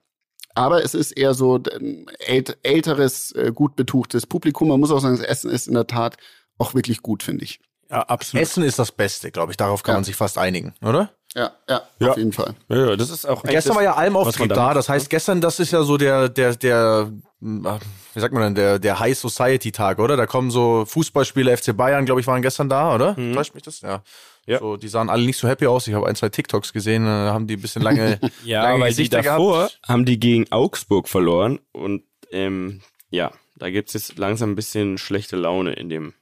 [0.54, 4.68] Aber es ist eher so ein ält älteres, äh, gut betuchtes Publikum.
[4.68, 6.18] Man muss auch sagen, das Essen ist in der Tat
[6.60, 7.60] auch wirklich gut, finde ich.
[7.92, 8.42] Ja, absolut.
[8.44, 9.58] Essen ist das Beste, glaube ich.
[9.58, 9.98] Darauf kann Ja.
[9.98, 11.12] man sich fast einigen, oder?
[11.36, 12.12] Ja, ja, Ja.
[12.12, 12.56] auf jeden Fall.
[12.70, 14.64] Ja, das ist auch Gestern das, war ja Almauftritt da da.
[14.68, 17.68] macht, Das heißt, gestern, das ist ja so der, der, der, hm,
[18.14, 20.18] wie sagt man denn, der, der High Society Tag, oder?
[20.18, 23.16] Da kommen so Fußballspieler, FC Bayern, glaube ich, waren gestern da, oder?
[23.16, 23.82] Täuscht mich das?
[23.82, 24.04] Ja.
[24.46, 24.60] Ja.
[24.60, 25.88] So, die sahen alle nicht so happy aus.
[25.88, 28.90] Ich habe ein, zwei TikToks gesehen, äh, haben die ein bisschen lange, Ja, lange weil
[28.92, 29.80] die Gesichter davor gehabt.
[29.88, 35.36] haben die gegen Augsburg verloren und ähm, ja, da gibt's jetzt langsam ein bisschen schlechte
[35.36, 36.14] Laune in dem,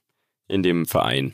[0.48, 1.34] in dem Verein.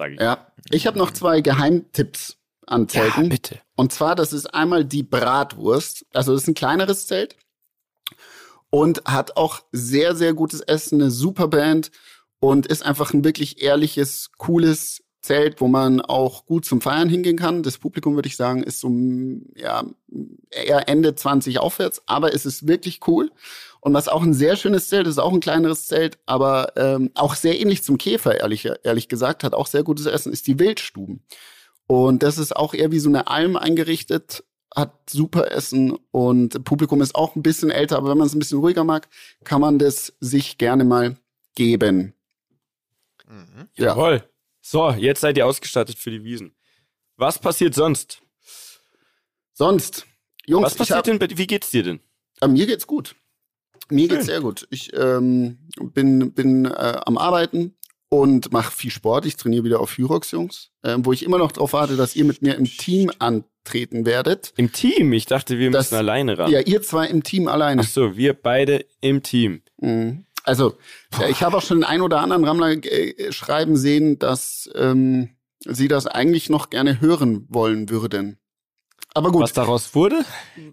[0.00, 0.20] Sage ich.
[0.20, 0.46] Ja.
[0.70, 3.28] Ich habe noch zwei Geheimtipps an Zelten.
[3.28, 3.60] bitte.
[3.76, 6.06] Und zwar, das ist einmal die Bratwurst.
[6.14, 7.36] Also das ist ein kleineres Zelt
[8.70, 11.90] und hat auch sehr, sehr gutes Essen, eine super Band
[12.38, 17.36] und ist einfach ein wirklich ehrliches, cooles Zelt, wo man auch gut zum Feiern hingehen
[17.36, 17.62] kann.
[17.62, 18.90] Das Publikum, würde ich sagen, ist so
[19.54, 19.84] ja,
[20.50, 23.30] eher Ende 20 aufwärts, aber es ist wirklich cool.
[23.80, 27.34] Und was auch ein sehr schönes Zelt ist, auch ein kleineres Zelt, aber ähm, auch
[27.34, 31.24] sehr ähnlich zum Käfer, ehrlich, ehrlich gesagt, hat auch sehr gutes Essen, ist die Wildstuben.
[31.86, 37.00] Und das ist auch eher wie so eine Alm eingerichtet, hat super Essen und Publikum
[37.00, 39.08] ist auch ein bisschen älter, aber wenn man es ein bisschen ruhiger mag,
[39.44, 41.16] kann man das sich gerne mal
[41.54, 42.14] geben.
[43.76, 43.86] Ja.
[43.86, 44.24] Jawohl.
[44.60, 46.54] So, jetzt seid ihr ausgestattet für die Wiesen.
[47.16, 48.22] Was passiert sonst?
[49.52, 50.06] Sonst,
[50.46, 51.38] Jungs, Was passiert hab, denn?
[51.38, 52.00] Wie geht's dir denn?
[52.40, 53.14] äh, mir geht's gut.
[53.90, 54.66] Mir geht's sehr gut.
[54.70, 55.58] Ich ähm,
[55.94, 56.70] bin, bin äh,
[57.06, 57.74] am Arbeiten
[58.08, 59.26] und mache viel Sport.
[59.26, 62.24] Ich trainiere wieder auf Hyrox, Jungs, ähm, wo ich immer noch darauf warte, dass ihr
[62.24, 64.52] mit mir im Team antreten werdet.
[64.56, 65.12] Im Team.
[65.12, 66.50] Ich dachte, wir Das- müssen alleine ran.
[66.50, 67.82] Ja, ihr zwei im Team alleine.
[67.84, 69.62] Ach so, wir beide im Team.
[69.80, 70.24] Mhm.
[70.44, 70.74] Also,
[71.20, 75.30] äh, ich habe auch schon den ein oder anderen Rammler äh, schreiben sehen, dass ähm,
[75.66, 78.38] sie das eigentlich noch gerne hören wollen würden.
[79.14, 80.24] Aber gut, Was daraus wurde?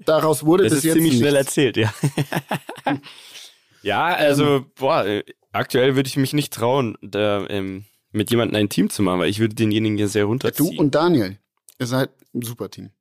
[0.06, 1.47] daraus wurde Das bis ist jetzt ziemlich schnell nichts.
[1.47, 1.91] erzählt, ja.
[3.82, 8.69] ja, also, boah, äh, aktuell würde ich mich nicht trauen, da ähm, mit jemandem ein
[8.69, 10.78] Team zu machen, weil ich würde denjenigen ja sehr Du runterziehen.
[10.78, 11.38] und Daniel,
[11.80, 12.91] ihr seid ein super Team.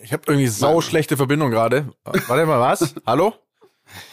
[0.00, 1.90] Ich habe irgendwie sau schlechte Verbindung gerade.
[2.04, 2.94] Warte mal, was?
[3.06, 3.34] Hallo?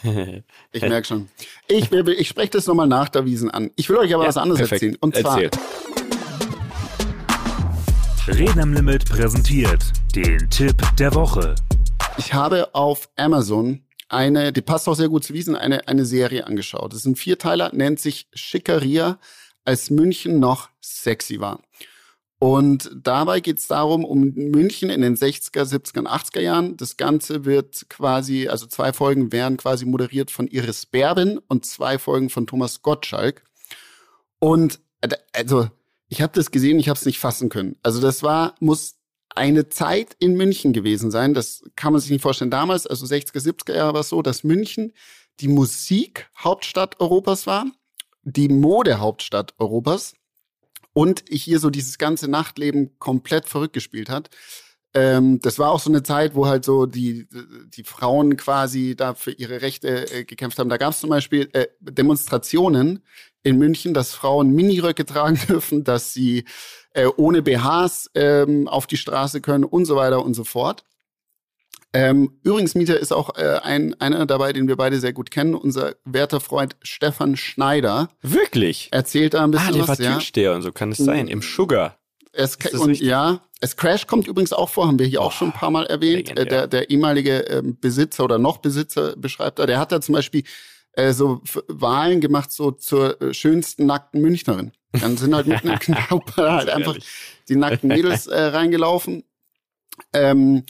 [0.72, 1.30] Ich merke schon.
[1.68, 3.72] Ich, will- ich spreche das nochmal nach der Wiesen an.
[3.76, 4.84] Ich will euch aber Ja, was anderes perfekt.
[4.84, 4.98] erzählen.
[5.02, 5.60] Und zwar, Erzähl.
[8.28, 9.84] Reden am Limit präsentiert
[10.16, 11.56] den Tipp der Woche.
[12.18, 16.46] ich habe auf Amazon eine, die passt auch sehr gut zu Wiesen, eine, eine Serie
[16.46, 16.94] angeschaut.
[16.94, 19.18] Das sind vier Teiler, nennt sich Schickeria,
[19.66, 21.62] als München noch sexy war.
[22.38, 26.78] Und dabei geht es darum, um München in den 60er, 70er und 80er Jahren.
[26.78, 31.98] Das Ganze wird quasi, also zwei Folgen werden quasi moderiert von Iris Berben und zwei
[31.98, 33.44] Folgen von Thomas Gottschalk.
[34.40, 35.70] Und äh, also,
[36.08, 37.78] ich habe das gesehen, ich habe es nicht fassen können.
[37.82, 38.98] Also das war, muss
[39.36, 41.34] eine Zeit in München gewesen sein.
[41.34, 42.52] Das kann man sich nicht vorstellen.
[42.52, 44.94] Damals, also 60er, 70er Jahre war es so, dass München
[45.40, 47.66] die Musikhauptstadt Europas war,
[48.24, 50.14] die Modehauptstadt Europas
[50.94, 54.30] und hier so dieses ganze Nachtleben komplett verrückt gespielt hat.
[54.96, 57.28] Ähm, das war auch so eine Zeit, wo halt so die,
[57.76, 60.70] die Frauen quasi da für ihre Rechte äh, gekämpft haben.
[60.70, 63.04] Da gab es zum Beispiel äh, Demonstrationen
[63.42, 66.46] in München, dass Frauen Miniröcke tragen dürfen, dass sie
[66.94, 70.86] äh, ohne BHs ähm, auf die Straße können und so weiter und so fort.
[71.96, 75.54] Ähm, übrigens, Mieter ist auch äh, ein, einer dabei, den wir beide sehr gut kennen,
[75.54, 78.10] unser werter Freund Stefan Schneider.
[78.24, 78.90] Wirklich?
[78.92, 80.56] Erzählt da ein bisschen Ah, der war was, ja.
[80.56, 81.28] Und so kann es sein.
[81.28, 81.98] Im Sugar.
[82.32, 85.54] Es, und ja, es Crash kommt übrigens auch vor, haben wir hier auch schon ein
[85.54, 86.30] paar Mal erwähnt.
[86.30, 86.46] legendär.
[86.46, 90.14] Äh, der, der ehemalige ähm, Besitzer oder noch Besitzer beschreibt da, der hat da zum
[90.14, 90.44] Beispiel
[90.94, 94.72] äh, so Wahlen gemacht, so zur äh, schönsten nackten Münchnerin.
[94.94, 96.96] Dann sind halt mitten im Knauper halt einfach
[97.50, 99.24] die nackten Mädels äh, reingelaufen.
[100.14, 100.64] Ähm,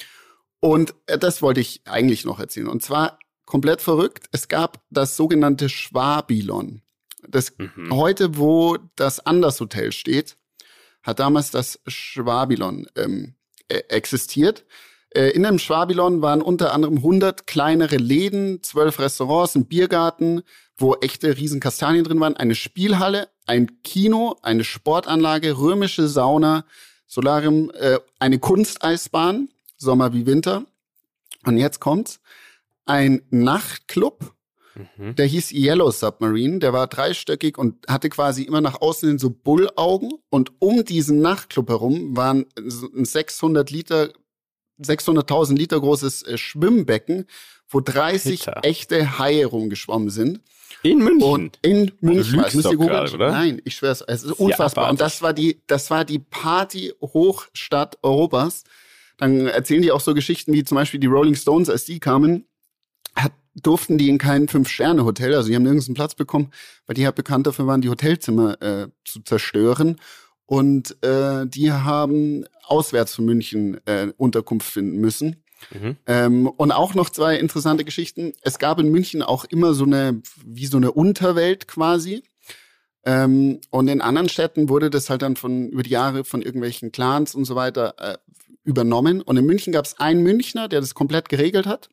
[0.59, 2.67] und äh, das wollte ich eigentlich noch erzählen.
[2.67, 4.27] Und zwar komplett verrückt.
[4.31, 6.81] Es gab das sogenannte Schwabilon.
[7.27, 7.93] Das Mhm.
[7.93, 10.37] heute, wo das Anders Hotel steht,
[11.03, 13.35] hat damals das Schwabilon ähm,
[13.67, 14.65] äh, existiert.
[15.09, 20.41] Äh, in dem Schwabilon waren unter anderem 100 kleinere Läden, 12 Restaurants, ein Biergarten,
[20.77, 26.65] wo echte Riesenkastanien drin waren, eine Spielhalle, ein Kino, eine Sportanlage, römische Sauna,
[27.07, 30.65] Solarium, äh, eine Kunsteisbahn, Sommer wie Winter.
[31.45, 32.19] Und jetzt kommt's.
[32.85, 34.33] Ein Nachtclub,
[34.97, 35.15] Mhm.
[35.15, 39.29] der hieß Yellow Submarine, der war dreistöckig und hatte quasi immer nach außen hin so
[39.29, 40.13] Bullaugen.
[40.31, 44.09] Und um diesen Nachtclub herum waren ein 600 Liter,
[44.81, 47.25] 600.000 Liter großes äh, Schwimmbecken,
[47.69, 48.59] wo 30 Liter.
[48.63, 50.39] echte Haie rumgeschwommen sind.
[50.81, 51.29] In München.
[51.29, 52.33] Und in München.
[52.33, 53.13] lügst Das müsst ihr googeln.
[53.13, 53.31] oder?
[53.31, 54.03] Nein, ich schwör's.
[54.07, 54.89] Es ist ja unfassbar.
[54.89, 54.99] Und abartig.
[54.99, 58.63] das war die, das war die Party-Hochstadt Europas.
[59.17, 62.45] Dann erzählen die auch so Geschichten wie zum Beispiel die Rolling Stones, als die kamen,
[63.15, 66.51] hat, durften die in kein Fünf-Sterne-Hotel, also die haben nirgends einen Platz bekommen,
[66.87, 69.97] weil die halt bekannt dafür waren, die Hotelzimmer äh, zu zerstören.
[70.45, 75.42] Und äh, die haben auswärts von München äh, Unterkunft finden müssen.
[75.71, 75.97] Mhm.
[76.07, 78.33] Ähm, und auch noch zwei interessante Geschichten.
[78.41, 82.23] Es gab in München auch immer so eine, wie so eine Unterwelt quasi.
[83.05, 86.91] Ähm, und in anderen Städten wurde das halt dann von über die Jahre von irgendwelchen
[86.91, 88.17] Clans und so weiter äh,
[88.63, 89.21] übernommen.
[89.21, 91.89] Und in München gab es einen Münchner, der das komplett geregelt hat.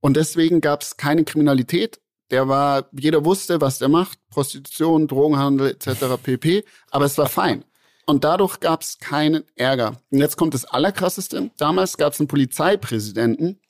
[0.00, 2.00] Und deswegen gab es keine Kriminalität.
[2.30, 6.16] Der war, jeder wusste, was der macht, Prostitution, Drogenhandel etc.
[6.22, 6.64] pp.
[6.90, 7.64] Aber es war fein.
[8.10, 10.02] Und dadurch gab es keinen Ärger.
[10.10, 11.52] Und jetzt kommt das Allerkrasseste.
[11.58, 13.60] Damals gab es einen Polizeipräsidenten,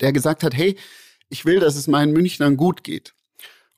[0.00, 0.78] der gesagt hat, hey,
[1.30, 3.12] ich will, dass es meinen Münchnern gut geht.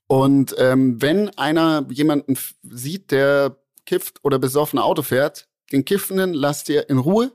[0.06, 6.68] Und ähm, wenn einer jemanden sieht, der kifft oder besoffen Auto fährt, den Kiffenden lasst
[6.68, 7.32] ihr in Ruhe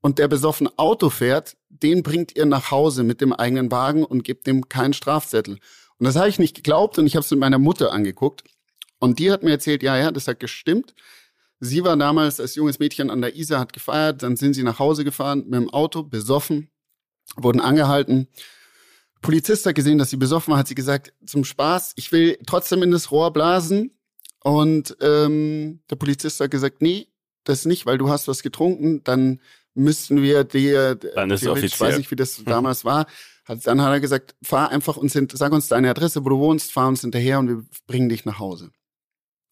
[0.00, 4.22] und der besoffen Auto fährt, den bringt ihr nach Hause mit dem eigenen Wagen und
[4.22, 5.58] gebt dem keinen Strafzettel.
[5.98, 8.44] Und das habe ich nicht geglaubt und ich habe es mit meiner Mutter angeguckt.
[9.00, 10.94] Und die hat mir erzählt, ja, ja, das hat gestimmt.
[11.64, 14.80] Sie war damals als junges Mädchen an der Isar, hat gefeiert, dann sind sie nach
[14.80, 16.68] Hause gefahren mit dem Auto, besoffen,
[17.36, 18.26] wurden angehalten.
[19.20, 22.82] Polizist hat gesehen, dass sie besoffen war, hat sie gesagt, zum Spaß, ich will trotzdem
[22.82, 23.96] in das Rohr blasen.
[24.42, 27.06] Und ähm, der Polizist hat gesagt, nee,
[27.44, 29.40] das nicht, weil du hast was getrunken, dann
[29.74, 31.90] müssten wir dir, Dann ist offiziell.
[31.90, 33.06] weiß ich, wie das damals war,
[33.44, 36.72] hat, dann hat er gesagt, fahr einfach hin, sag uns deine Adresse, wo du wohnst,
[36.72, 38.72] fahr uns hinterher und wir bringen dich nach Hause.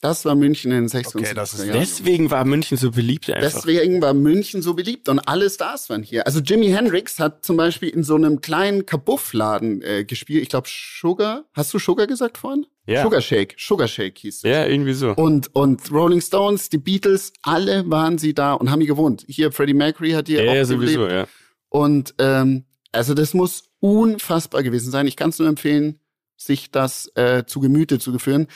[0.01, 1.79] Das war München in den 60er Okay, das ist Jahren.
[1.79, 3.53] Deswegen war München so beliebt einfach.
[3.53, 6.27] Deswegen war München so beliebt und alle Stars waren hier.
[6.27, 10.43] Also Jimi Hendrix hat zum Beispiel in so einem kleinen Kabuffladen äh, gespielt.
[10.43, 11.45] Ich glaube Sugar.
[11.53, 12.67] Hast du Sugar gesagt vorhin?
[12.87, 13.03] Ja.
[13.03, 13.57] Sugar Shake.
[13.59, 14.43] Sugar Shake hieß es.
[14.43, 15.13] ja, irgendwie so.
[15.13, 19.25] Und, und Rolling Stones, die Beatles, alle waren sie da und haben hier gewohnt.
[19.29, 20.81] Hier, Freddie Mercury hat hier ja, auch ja, gelebt.
[20.81, 21.27] sowieso, ja.
[21.69, 25.07] Und ähm, also das muss unfassbar gewesen sein.
[25.07, 26.01] Ich kann es nur empfehlen,
[26.37, 28.47] sich das äh, zu Gemüte zu führen.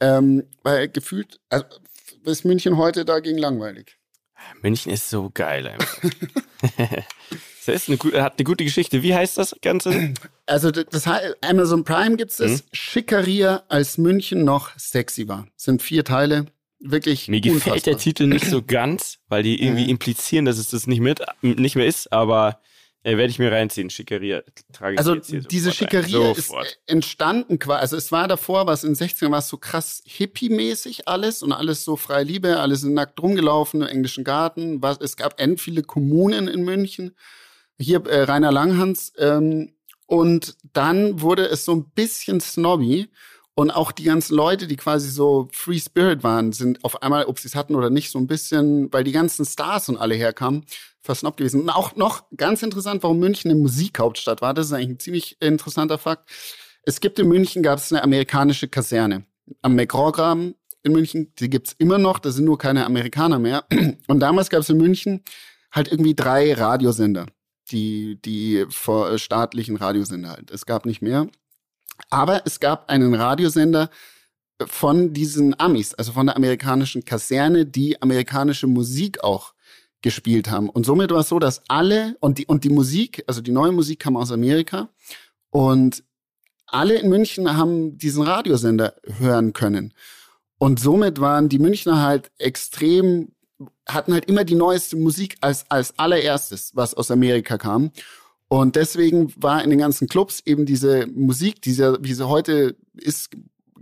[0.00, 1.64] Ähm, weil gefühlt, also,
[2.24, 3.96] ist München heute dagegen langweilig.
[4.62, 5.98] München ist so geil einfach.
[7.66, 9.02] das ist eine, gute- hat eine gute Geschichte.
[9.02, 10.14] Wie heißt das Ganze?
[10.46, 12.50] Also das heißt, Amazon Prime gibt's das.
[12.50, 12.60] Mhm.
[12.72, 15.48] Schickeria, als München noch sexy war.
[15.56, 16.46] Sind vier Teile.
[16.80, 17.94] Wirklich Mir gefällt unfassbar.
[17.94, 21.74] der Titel nicht so ganz, weil die irgendwie implizieren, dass es das nicht, mit, nicht
[21.74, 22.60] mehr ist, aber
[23.04, 23.90] äh, werde ich mir reinziehen.
[23.90, 25.72] Schickeria trage ich Also jetzt hier diese.
[25.72, 26.52] Schickeria ist
[26.86, 31.06] entstanden quasi, also es war davor, was in den 60ern war es so krass hippie-mäßig
[31.06, 34.82] alles und alles so freie Liebe, alles nackt rumgelaufen im englischen Garten.
[34.82, 37.14] Was, es gab end viele Kommunen in München.
[37.78, 39.12] Hier äh, Rainer Langhans.
[39.18, 39.74] Ähm,
[40.06, 43.08] und dann wurde es so ein bisschen snobby.
[43.54, 47.40] Und auch die ganzen Leute, die quasi so Free Spirit waren, sind auf einmal, ob
[47.40, 50.64] sie es hatten oder nicht, so ein bisschen, weil die ganzen Stars und alle herkamen,
[51.00, 51.62] versnobbt gewesen.
[51.62, 54.54] Und auch noch ganz interessant, warum München eine Musikhauptstadt war.
[54.54, 56.30] Das ist eigentlich ein ziemlich interessanter Fakt.
[56.82, 59.24] Es gibt in München, gab es eine amerikanische Kaserne
[59.62, 61.32] am McGraw-Graben in München.
[61.38, 63.64] Die gibt's immer noch, da sind nur keine Amerikaner mehr.
[64.08, 65.22] Und damals gab es in München
[65.70, 67.26] halt irgendwie drei Radiosender,
[67.70, 70.50] die, die vor äh, staatlichen Radiosender halt.
[70.50, 71.28] Es gab nicht mehr.
[72.10, 73.90] Aber es gab einen Radiosender
[74.66, 79.52] von diesen Amis, also von der amerikanischen Kaserne, die amerikanische Musik auch
[80.02, 80.68] gespielt haben.
[80.68, 83.72] Und somit war es so, dass alle und die, und die Musik, also die neue
[83.72, 84.88] Musik kam aus Amerika
[85.50, 86.04] und
[86.66, 89.94] alle in München haben diesen Radiosender hören können.
[90.58, 93.32] Und somit waren die Münchner halt extrem,
[93.86, 97.90] hatten halt immer die neueste Musik als, als allererstes, was aus Amerika kam.
[98.48, 103.30] Und deswegen war in den ganzen Clubs eben diese Musik, diese, wie sie heute ist,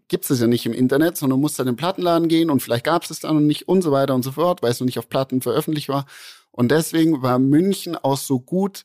[0.09, 2.84] gibt es ja nicht im Internet, sondern musst dann in den Plattenladen gehen und vielleicht
[2.84, 4.86] gab es es dann noch nicht und so weiter und so fort, weil es noch
[4.86, 6.07] nicht auf Platten veröffentlicht war.
[6.50, 8.84] Und deswegen war München auch so gut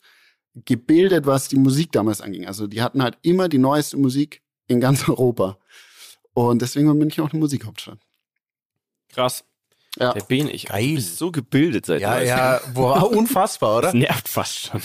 [0.56, 2.46] gebildet, was die Musik damals anging.
[2.46, 5.58] Also die hatten halt immer die neueste Musik in ganz Europa.
[6.34, 8.00] Und deswegen war München auch eine Musikhauptstadt.
[9.10, 9.44] Krass.
[10.00, 10.14] Ja.
[10.14, 10.88] Der Bene, ich Geil.
[10.88, 13.88] du bist so gebildet seit Ja, ja, boah, unfassbar, oder?
[13.88, 14.82] Das nervt fast schon.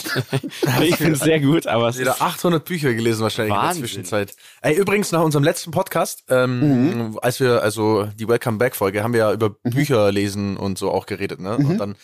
[0.83, 3.83] ich finde es sehr gut, aber es Wieder ist 800 Bücher gelesen wahrscheinlich in Wahnsinn.
[3.83, 4.35] der Zwischenzeit.
[4.63, 9.13] Ey, übrigens nach unserem letzten Podcast, ähm, als wir also die Welcome Back Folge, haben
[9.13, 11.57] wir ja über Bücher lesen und so auch geredet, ne?
[11.57, 11.95] Und dann,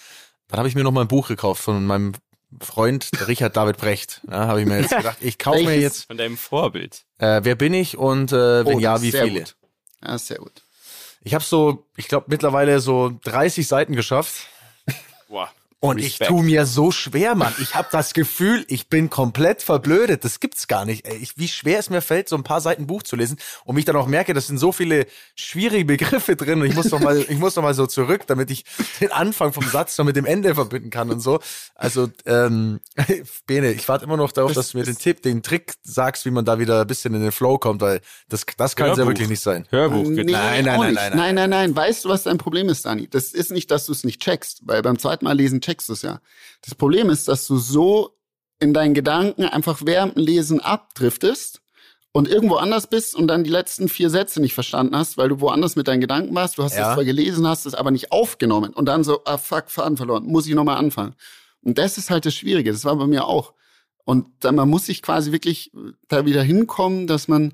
[0.46, 2.12] dann habe ich mir noch mal ein Buch gekauft von meinem
[2.60, 4.20] Freund Richard David Brecht.
[4.30, 7.02] Ja, habe ich mir jetzt gedacht, ich kaufe mir jetzt von deinem Vorbild.
[7.18, 9.40] äh, Wer bin ich und äh, wenn Oh, ja, wie viele?
[9.40, 9.56] Gut.
[10.04, 10.62] Ja, sehr gut.
[11.24, 14.48] Ich habe so, ich glaube mittlerweile so 30 Seiten geschafft.
[15.28, 15.50] Boah.
[15.84, 16.20] Und Respekt.
[16.20, 17.52] ich tu mir so schwer, Mann.
[17.60, 20.24] Ich habe das Gefühl, ich bin komplett verblödet.
[20.24, 21.08] Das gibt's gar nicht.
[21.08, 23.74] Ey, ich, wie schwer es mir fällt, so ein paar Seiten Buch zu lesen und
[23.74, 27.00] mich dann auch merke, das sind so viele schwierige Begriffe drin und ich muss doch
[27.00, 28.64] mal, ich muss doch mal so zurück, damit ich
[29.00, 31.40] den Anfang vom Satz noch mit dem Ende verbinden kann und so.
[31.74, 32.78] Also, ähm,
[33.48, 36.30] Bene, ich warte immer noch darauf, dass du mir den Tipp, den Trick sagst, wie
[36.30, 39.06] man da wieder ein bisschen in den Flow kommt, weil das, das kann es ja
[39.08, 39.66] wirklich nicht sein.
[39.70, 40.04] Hörbuch.
[40.04, 40.22] Nee.
[40.22, 41.16] Nein, nein, nein, nein, nein.
[41.16, 41.76] nein, nein, nein.
[41.76, 43.08] Weißt du, was dein Problem ist, Dani?
[43.08, 45.92] Das ist nicht, dass du es nicht checkst, weil beim zweiten Mal lesen checkst du
[45.92, 46.20] es ja.
[46.62, 48.16] Das Problem ist, dass du so
[48.60, 51.60] in deinen Gedanken einfach während dem Lesen abdriftest
[52.12, 55.40] und irgendwo anders bist und dann die letzten vier Sätze nicht verstanden hast, weil du
[55.40, 56.58] woanders mit deinen Gedanken warst.
[56.58, 56.88] Du hast Ja.
[56.90, 60.24] es zwar gelesen, hast es aber nicht aufgenommen und dann so, ah fuck, Faden verloren,
[60.26, 61.14] muss ich nochmal anfangen.
[61.62, 62.70] Und das ist halt das Schwierige.
[62.72, 63.54] Das war bei mir auch.
[64.04, 65.70] Und dann, man muss sich quasi wirklich
[66.08, 67.52] da wieder hinkommen, dass man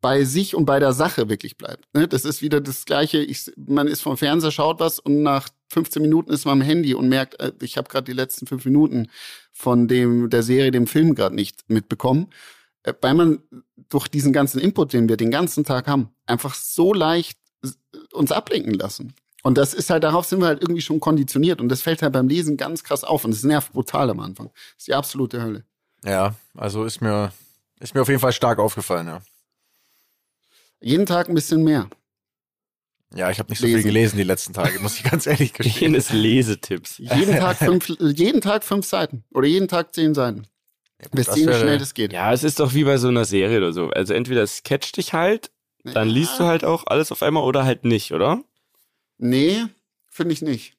[0.00, 1.92] bei sich und bei der Sache wirklich bleibt.
[1.94, 2.06] Ne?
[2.06, 3.18] Das ist wieder das Gleiche.
[3.18, 6.94] Ich, man ist vom Fernseher, schaut was und nach 15 Minuten ist man am Handy
[6.94, 9.08] und merkt, äh, ich habe gerade die letzten fünf Minuten
[9.52, 12.28] von dem der Serie, dem Film gerade nicht mitbekommen,
[12.82, 13.42] äh, weil man
[13.88, 17.38] durch diesen ganzen Input, den wir den ganzen Tag haben, einfach so leicht
[18.12, 19.14] uns ablenken lassen.
[19.42, 21.60] Und das ist halt, darauf sind wir halt irgendwie schon konditioniert.
[21.60, 23.24] Und das fällt halt beim Lesen ganz krass auf.
[23.24, 24.48] Und es nervt brutal am Anfang.
[24.48, 25.64] Das ist die absolute Hölle.
[26.04, 27.32] Ja, also ist mir,
[27.80, 29.22] ist mir auf jeden Fall stark aufgefallen, ja.
[30.80, 31.88] Jeden Tag ein bisschen mehr.
[33.14, 33.86] Ja, ich habe nicht so viel Lesen.
[33.88, 35.92] gelesen die letzten Tage, muss ich ganz ehrlich gestehen.
[35.92, 36.98] Jenes Lesetipps.
[36.98, 39.24] Jeden Tag fünf, jeden Tag fünf Seiten.
[39.32, 40.46] Oder jeden Tag zehn Seiten.
[41.12, 42.12] Wir das sehen, wie wäre- schnell das geht.
[42.12, 43.88] Ja, es ist doch wie bei so einer Serie oder so.
[43.90, 45.50] Also entweder es catcht dich halt,
[45.84, 48.42] dann liest du halt auch alles auf einmal oder halt nicht, oder?
[49.16, 49.64] Nee,
[50.10, 50.74] finde ich nicht.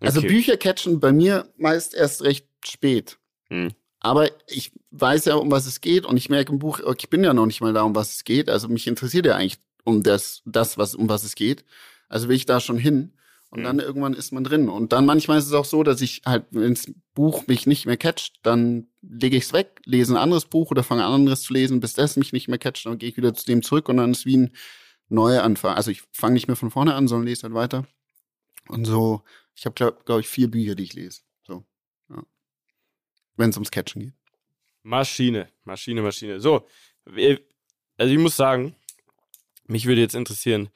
[0.00, 0.28] Also Okay.
[0.28, 3.18] Bücher catchen bei mir meist erst recht spät.
[3.48, 3.70] Hm.
[4.00, 7.08] Aber ich weiß ja, um was es geht und ich merke im Buch, okay, ich
[7.10, 8.50] bin ja noch nicht mal da, um was es geht.
[8.50, 11.64] Also mich interessiert ja eigentlich um das, das was, um was es geht.
[12.08, 13.12] Also will ich da schon hin.
[13.50, 13.64] Und Hm.
[13.64, 14.68] dann irgendwann ist man drin.
[14.68, 17.84] Und dann manchmal ist es auch so, dass ich halt, wenn das Buch mich nicht
[17.84, 21.14] mehr catcht, dann lege ich es weg, lese ein anderes Buch oder fange an, ein
[21.16, 22.86] anderes zu lesen, bis das mich nicht mehr catcht.
[22.86, 24.52] Dann gehe ich wieder zu dem zurück und dann ist wie ein
[25.10, 25.74] neuer Anfang.
[25.74, 27.86] Also ich fange nicht mehr von vorne an, sondern lese halt weiter.
[28.68, 29.22] Und so,
[29.54, 31.20] ich habe, glaube glaub ich, vier Bücher, die ich lese.
[31.42, 31.64] So,
[32.08, 32.22] ja.
[33.36, 34.14] Wenn es ums Catchen geht.
[34.82, 36.40] Maschine, Maschine, Maschine.
[36.40, 36.66] So,
[37.04, 38.74] also ich muss sagen,
[39.72, 40.68] mich würde jetzt interessieren,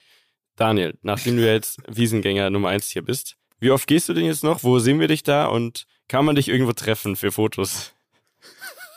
[0.56, 4.42] Daniel, nachdem du jetzt Wiesengänger Nummer eins hier bist, wie oft gehst du denn jetzt
[4.42, 4.64] noch?
[4.64, 5.46] Wo sehen wir dich da?
[5.46, 7.92] Und kann man dich irgendwo treffen für Fotos?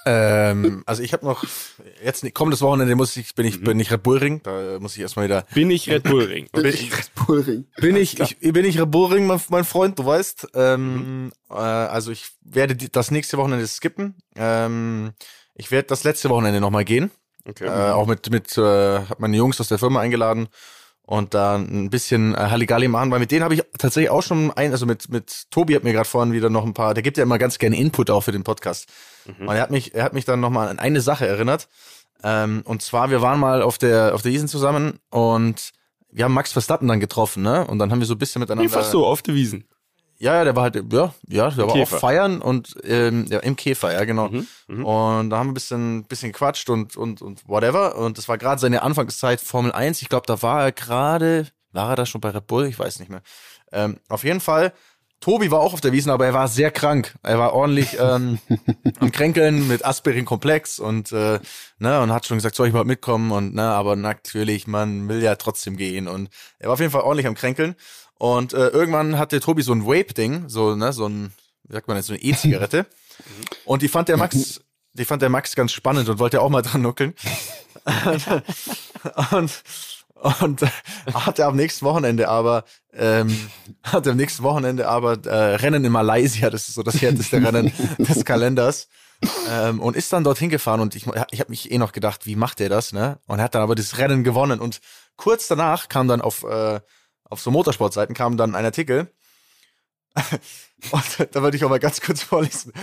[0.05, 1.43] Ähm, also ich habe noch
[2.03, 3.51] jetzt kommendes Wochenende muss ich bin Mhm.
[3.51, 6.23] ich bin ich Red Bull Ring, da muss ich erstmal wieder Bin ich Red Bull
[6.23, 6.47] Ring?
[6.53, 7.65] Bin ich Red Bull Ring.
[7.77, 10.55] bin ich, ich bin ich Red Bull Ring, mein, mein Freund, du weißt.
[10.55, 10.59] Mhm.
[10.61, 14.15] Ähm, äh, also ich werde die, das nächste Wochenende skippen.
[14.35, 15.11] Ähm,
[15.53, 17.11] ich werde das letzte Wochenende nochmal gehen.
[17.47, 17.65] Okay.
[17.65, 20.47] Äh, auch mit mit äh, hab meine Jungs aus der Firma eingeladen
[21.03, 24.51] und da ein bisschen äh, Halligalli machen, weil mit denen habe ich tatsächlich auch schon
[24.51, 27.17] ein, also mit mit Tobi hat mir gerade vorhin wieder noch ein paar, der gibt
[27.17, 28.87] ja immer ganz gerne Input auch für den Podcast.
[29.39, 31.67] Und er hat mich er hat mich dann noch mal an eine Sache erinnert.
[32.23, 35.71] Ähm, und zwar wir waren mal auf der auf der Wiesen zusammen und
[36.11, 37.65] wir haben Max Verstappen dann getroffen, ne?
[37.67, 39.65] Und dann haben wir so ein bisschen miteinander Einfach so, auf der Wiesen.
[40.21, 41.95] Ja, ja, der war halt, ja, ja, der war Käfer.
[41.95, 44.27] auch feiern und ähm, ja, im Käfer, ja, genau.
[44.27, 44.85] Mhm, mhm.
[44.85, 47.95] Und da haben wir ein bisschen, bisschen gequatscht und, und, und whatever.
[47.95, 50.01] Und das war gerade seine Anfangszeit Formel 1.
[50.01, 52.65] Ich glaube, da war er gerade, war er da schon bei Red Bull?
[52.65, 53.21] Ich weiß nicht mehr.
[53.71, 54.73] Ähm, auf jeden Fall,
[55.21, 57.15] Tobi war auch auf der Wiesen, aber er war sehr krank.
[57.23, 58.39] Er war ordentlich ähm,
[58.99, 61.39] am Kränkeln mit Aspirin-Komplex und, äh,
[61.77, 63.31] ne, und hat schon gesagt, soll ich mal mitkommen?
[63.31, 66.09] Und, ne, aber natürlich, man will ja trotzdem gehen.
[66.09, 67.75] Und er war auf jeden Fall ordentlich am Kränkeln.
[68.19, 71.31] Und äh, irgendwann hatte Tobi so ein Vape-Ding, so, ne, so ein,
[71.63, 72.85] wie sagt man jetzt, so eine E-Zigarette.
[73.63, 74.61] und die fand der Max,
[74.93, 77.13] die fand der Max ganz spannend und wollte auch mal dran nuckeln.
[79.31, 79.63] und
[80.21, 80.61] und
[81.13, 83.49] hatte am nächsten Wochenende aber ähm,
[83.83, 87.71] hatte am nächsten Wochenende aber äh, Rennen in Malaysia, das ist so das härteste Rennen
[87.97, 88.89] des Kalenders.
[89.49, 92.35] Ähm, und ist dann dorthin gefahren und ich, ich habe mich eh noch gedacht, wie
[92.35, 93.19] macht der das, ne?
[93.27, 94.79] Und er hat dann aber das Rennen gewonnen und
[95.17, 96.79] kurz danach kam dann auf äh,
[97.29, 99.11] auf so Motorsportseiten kam dann ein Artikel
[100.91, 102.73] und da würde ich auch mal ganz kurz vorlesen.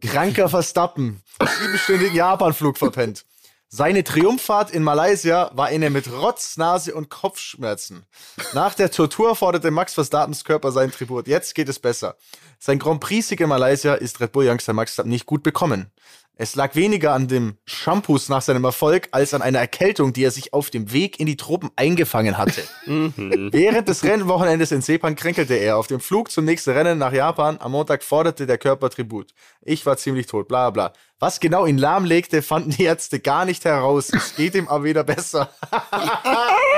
[0.00, 1.22] Kranker Verstappen,
[1.60, 3.24] siebenstündigen Japanflug verpennt.
[3.68, 8.06] Seine Triumphfahrt in Malaysia war eine mit Rotz, Nase und Kopfschmerzen.
[8.54, 11.26] Nach der Tortur forderte Max Verstappens Körper seinen Tribut.
[11.26, 12.16] Jetzt geht es besser.
[12.60, 15.90] Sein Grand Prix-Sieg in Malaysia ist Red Bull Youngster Max Verstappen nicht gut bekommen.
[16.38, 20.30] Es lag weniger an dem Shampoos nach seinem Erfolg als an einer Erkältung, die er
[20.30, 22.62] sich auf dem Weg in die Tropen eingefangen hatte.
[22.86, 25.78] Während des Rennwochenendes in Sepang kränkelte er.
[25.78, 29.32] Auf dem Flug zum nächsten Rennen nach Japan am Montag forderte der Körper Tribut.
[29.62, 30.92] Ich war ziemlich tot, bla bla.
[31.18, 34.10] Was genau ihn lahmlegte, fanden die Ärzte gar nicht heraus.
[34.10, 35.50] Es geht ihm aber wieder besser.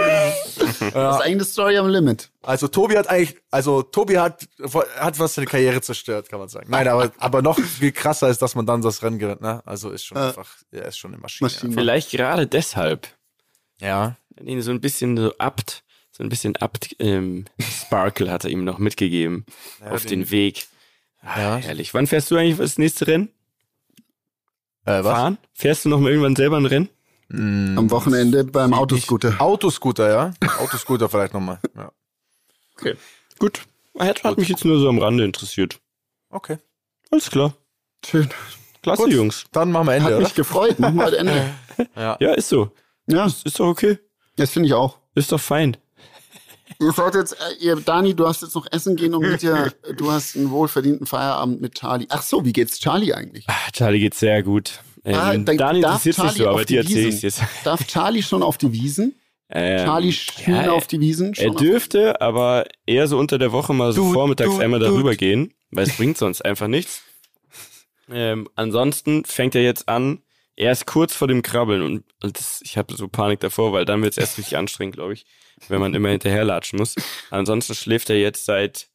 [0.78, 2.30] Das ist eigentlich eine Story am Limit.
[2.42, 4.48] Also Tobi hat eigentlich, also Tobi hat,
[4.96, 6.70] hat was seine Karriere zerstört, kann man sagen.
[6.70, 9.60] Nein, aber, aber noch viel krasser ist, dass man dann das Rennen gewinnt, ne?
[9.66, 11.50] Also ist schon einfach, er ist schon eine Maschine.
[11.50, 11.74] Maschine.
[11.74, 13.08] Vielleicht gerade deshalb.
[13.80, 14.16] Ja.
[14.40, 15.82] ihn so ein bisschen so abt,
[16.12, 19.44] so ein bisschen abt, ähm, Sparkle hat er ihm noch mitgegeben
[19.88, 20.66] auf den, Weg.
[21.20, 21.56] Ah, Ja.
[21.56, 21.92] Herrlich.
[21.94, 23.30] Wann fährst du eigentlich das nächste Rennen?
[24.84, 25.12] Äh, was?
[25.12, 25.38] Fahren?
[25.54, 26.88] Fährst du noch mal irgendwann selber ein Rennen?
[27.30, 29.34] Am Wochenende beim Autoscooter.
[29.38, 30.32] Autoscooter, ja.
[30.60, 31.60] Autoscooter vielleicht nochmal.
[31.76, 31.92] Ja.
[32.78, 32.94] Okay.
[33.38, 33.62] Gut.
[33.98, 35.80] Hat, hat mich jetzt nur so am Rande interessiert.
[36.30, 36.58] Okay.
[37.10, 37.54] Alles klar.
[38.06, 38.28] Schön.
[38.82, 39.12] Klasse, Gut.
[39.12, 39.44] Jungs.
[39.52, 40.22] Dann machen wir Ende, Hat oder?
[40.24, 40.78] mich gefreut.
[40.78, 41.50] Machen wir halt Ende.
[41.96, 42.70] Ja, ist so.
[43.08, 43.98] Ja, Ist doch okay.
[44.36, 44.98] das finde ich auch.
[45.14, 45.76] Ist doch fein.
[46.80, 50.12] Ihr sollt jetzt, äh, ihr, Dani, du hast jetzt noch essen gehen und Mietja, du
[50.12, 52.06] hast einen wohlverdienten Feierabend mit Charlie.
[52.10, 53.44] Ach so, wie geht's Charlie eigentlich?
[53.48, 54.80] Ah, Charlie geht's sehr gut.
[55.04, 57.40] Ähm, Ah, dann Dani interessiert sich so, auf aber die dir erzähle ich Wiesen.
[57.40, 57.42] jetzt.
[57.64, 59.14] Darf Charlie schon auf die Wiesen?
[59.50, 61.32] Ähm, Charlie schön ja, auf die Wiesen?
[61.34, 65.16] Er dürfte, aber eher so unter der Woche mal so Dude, vormittags dude, einmal darüber
[65.16, 67.02] gehen, weil es bringt sonst einfach nichts.
[68.10, 70.22] Ähm, ansonsten fängt er jetzt an,
[70.56, 73.84] er ist kurz vor dem Krabbeln und, und das, ich habe so Panik davor, weil
[73.84, 75.24] dann wird es erst richtig anstrengend, glaube ich,
[75.68, 76.96] wenn man immer hinterherlatschen muss.
[77.30, 78.88] Ansonsten schläft er jetzt seit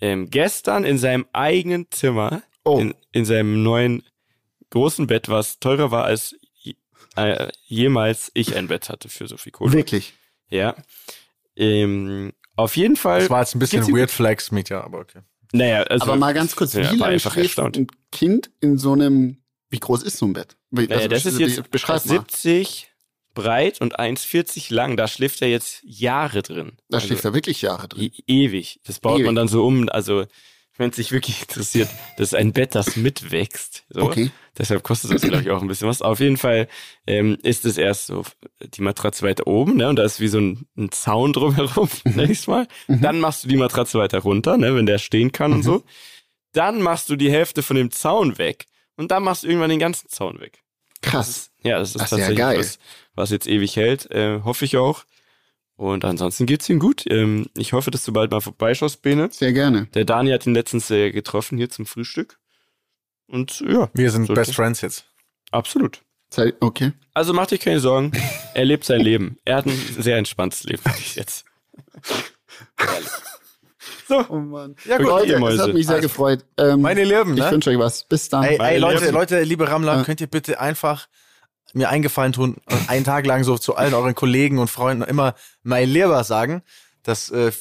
[0.00, 2.78] ähm, gestern in seinem eigenen Zimmer, Oh.
[2.78, 4.04] in, in seinem neuen
[4.70, 6.36] großen Bett, was teurer war als
[7.16, 9.72] äh, jemals ich ein Bett hatte für so viel Kohle.
[9.72, 10.14] Wirklich.
[10.48, 10.74] Ja.
[11.56, 13.20] Ähm, auf jeden Fall.
[13.20, 15.20] Das war jetzt ein bisschen Weird Flex mit, ja, aber okay.
[15.52, 16.04] Naja, also.
[16.06, 17.76] Aber mal ganz kurz, wie ja, lange schläft erstaunt.
[17.76, 20.56] ein Kind in so einem, wie groß ist so ein Bett?
[20.70, 22.14] Wie- Naja, also, das ist jetzt beschreib mal.
[22.18, 22.88] 70
[23.34, 24.96] breit und 1,40 lang.
[24.96, 26.72] Da schläft er jetzt Jahre drin.
[26.88, 28.10] Da schläft er wirklich Jahre drin.
[28.14, 28.80] E ewig.
[28.84, 29.26] Das baut Ewig.
[29.26, 29.88] man dann so um.
[29.88, 30.26] Also,
[30.78, 33.84] wenn es sich wirklich interessiert, das ist ein Bett, das mitwächst.
[33.90, 34.02] So.
[34.02, 34.30] Okay.
[34.58, 36.02] Deshalb kostet das, glaube ich, auch ein bisschen was.
[36.02, 36.68] Auf jeden Fall
[37.06, 38.24] ähm, ist es erst so
[38.60, 39.88] die Matratze weiter oben, ne?
[39.88, 42.66] Und da ist wie so ein, ein Zaun drumherum, nenn ich's mal.
[42.88, 45.84] Dann machst du die Matratze weiter runter, ne, wenn der stehen kann und so.
[46.52, 48.66] Dann machst du die Hälfte von dem Zaun weg
[48.96, 50.62] und dann machst du irgendwann den ganzen Zaun weg.
[51.00, 51.50] Krass.
[51.62, 52.58] Ja, das ist Das ist ja tatsächlich geil.
[52.58, 52.78] was,
[53.14, 55.04] was jetzt ewig hält, äh, hoffe ich auch.
[55.82, 57.04] Und ansonsten geht's ihm gut.
[57.10, 59.28] Ähm, ich hoffe, dass du bald mal vorbeischaust, Bene.
[59.32, 59.86] Sehr gerne.
[59.94, 62.38] Der Dani hat ihn letztens äh, getroffen hier zum Frühstück.
[63.26, 64.56] Und ja, Wir sind So, Best okay.
[64.62, 65.06] Friends jetzt.
[65.50, 66.00] Absolut.
[66.60, 66.92] Okay.
[67.14, 68.12] Also mach dich keine Sorgen.
[68.54, 69.38] Er lebt sein Leben.
[69.44, 70.82] Er hat ein sehr entspanntes Leben
[71.14, 71.44] jetzt.
[74.28, 74.76] Oh Mann.
[74.84, 75.62] Ja, gut, Leute, Mäuse.
[75.62, 76.44] hat mich sehr Also, gefreut.
[76.58, 77.50] Ähm, Meine Lieben, ich ne?
[77.50, 78.04] wünsche euch was.
[78.04, 78.44] Bis dann.
[78.44, 79.10] Ey, ey Leute.
[79.10, 80.04] Leute, liebe Rammler, Ja.
[80.04, 81.08] könnt ihr bitte einfach
[81.74, 85.34] mir eingefallen tun und einen Tag lang so zu allen euren Kollegen und Freunden immer
[85.62, 86.62] mein Lieber sagen.
[87.02, 87.52] Das äh,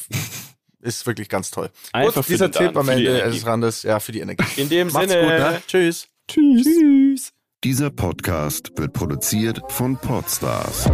[0.82, 1.70] ist wirklich ganz toll.
[1.94, 4.44] Einfach für dieser Tipp am Ende des Randes, ja, für die Energie.
[4.58, 5.22] In dem Macht's Sinne.
[5.22, 5.62] gut, ne?
[5.68, 6.08] Tschüss.
[6.28, 6.64] Tschüss.
[6.64, 7.34] Tschüss.
[7.64, 10.90] Dieser Podcast wird produziert von Podstars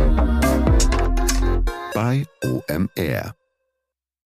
[1.94, 3.37] bei OMR.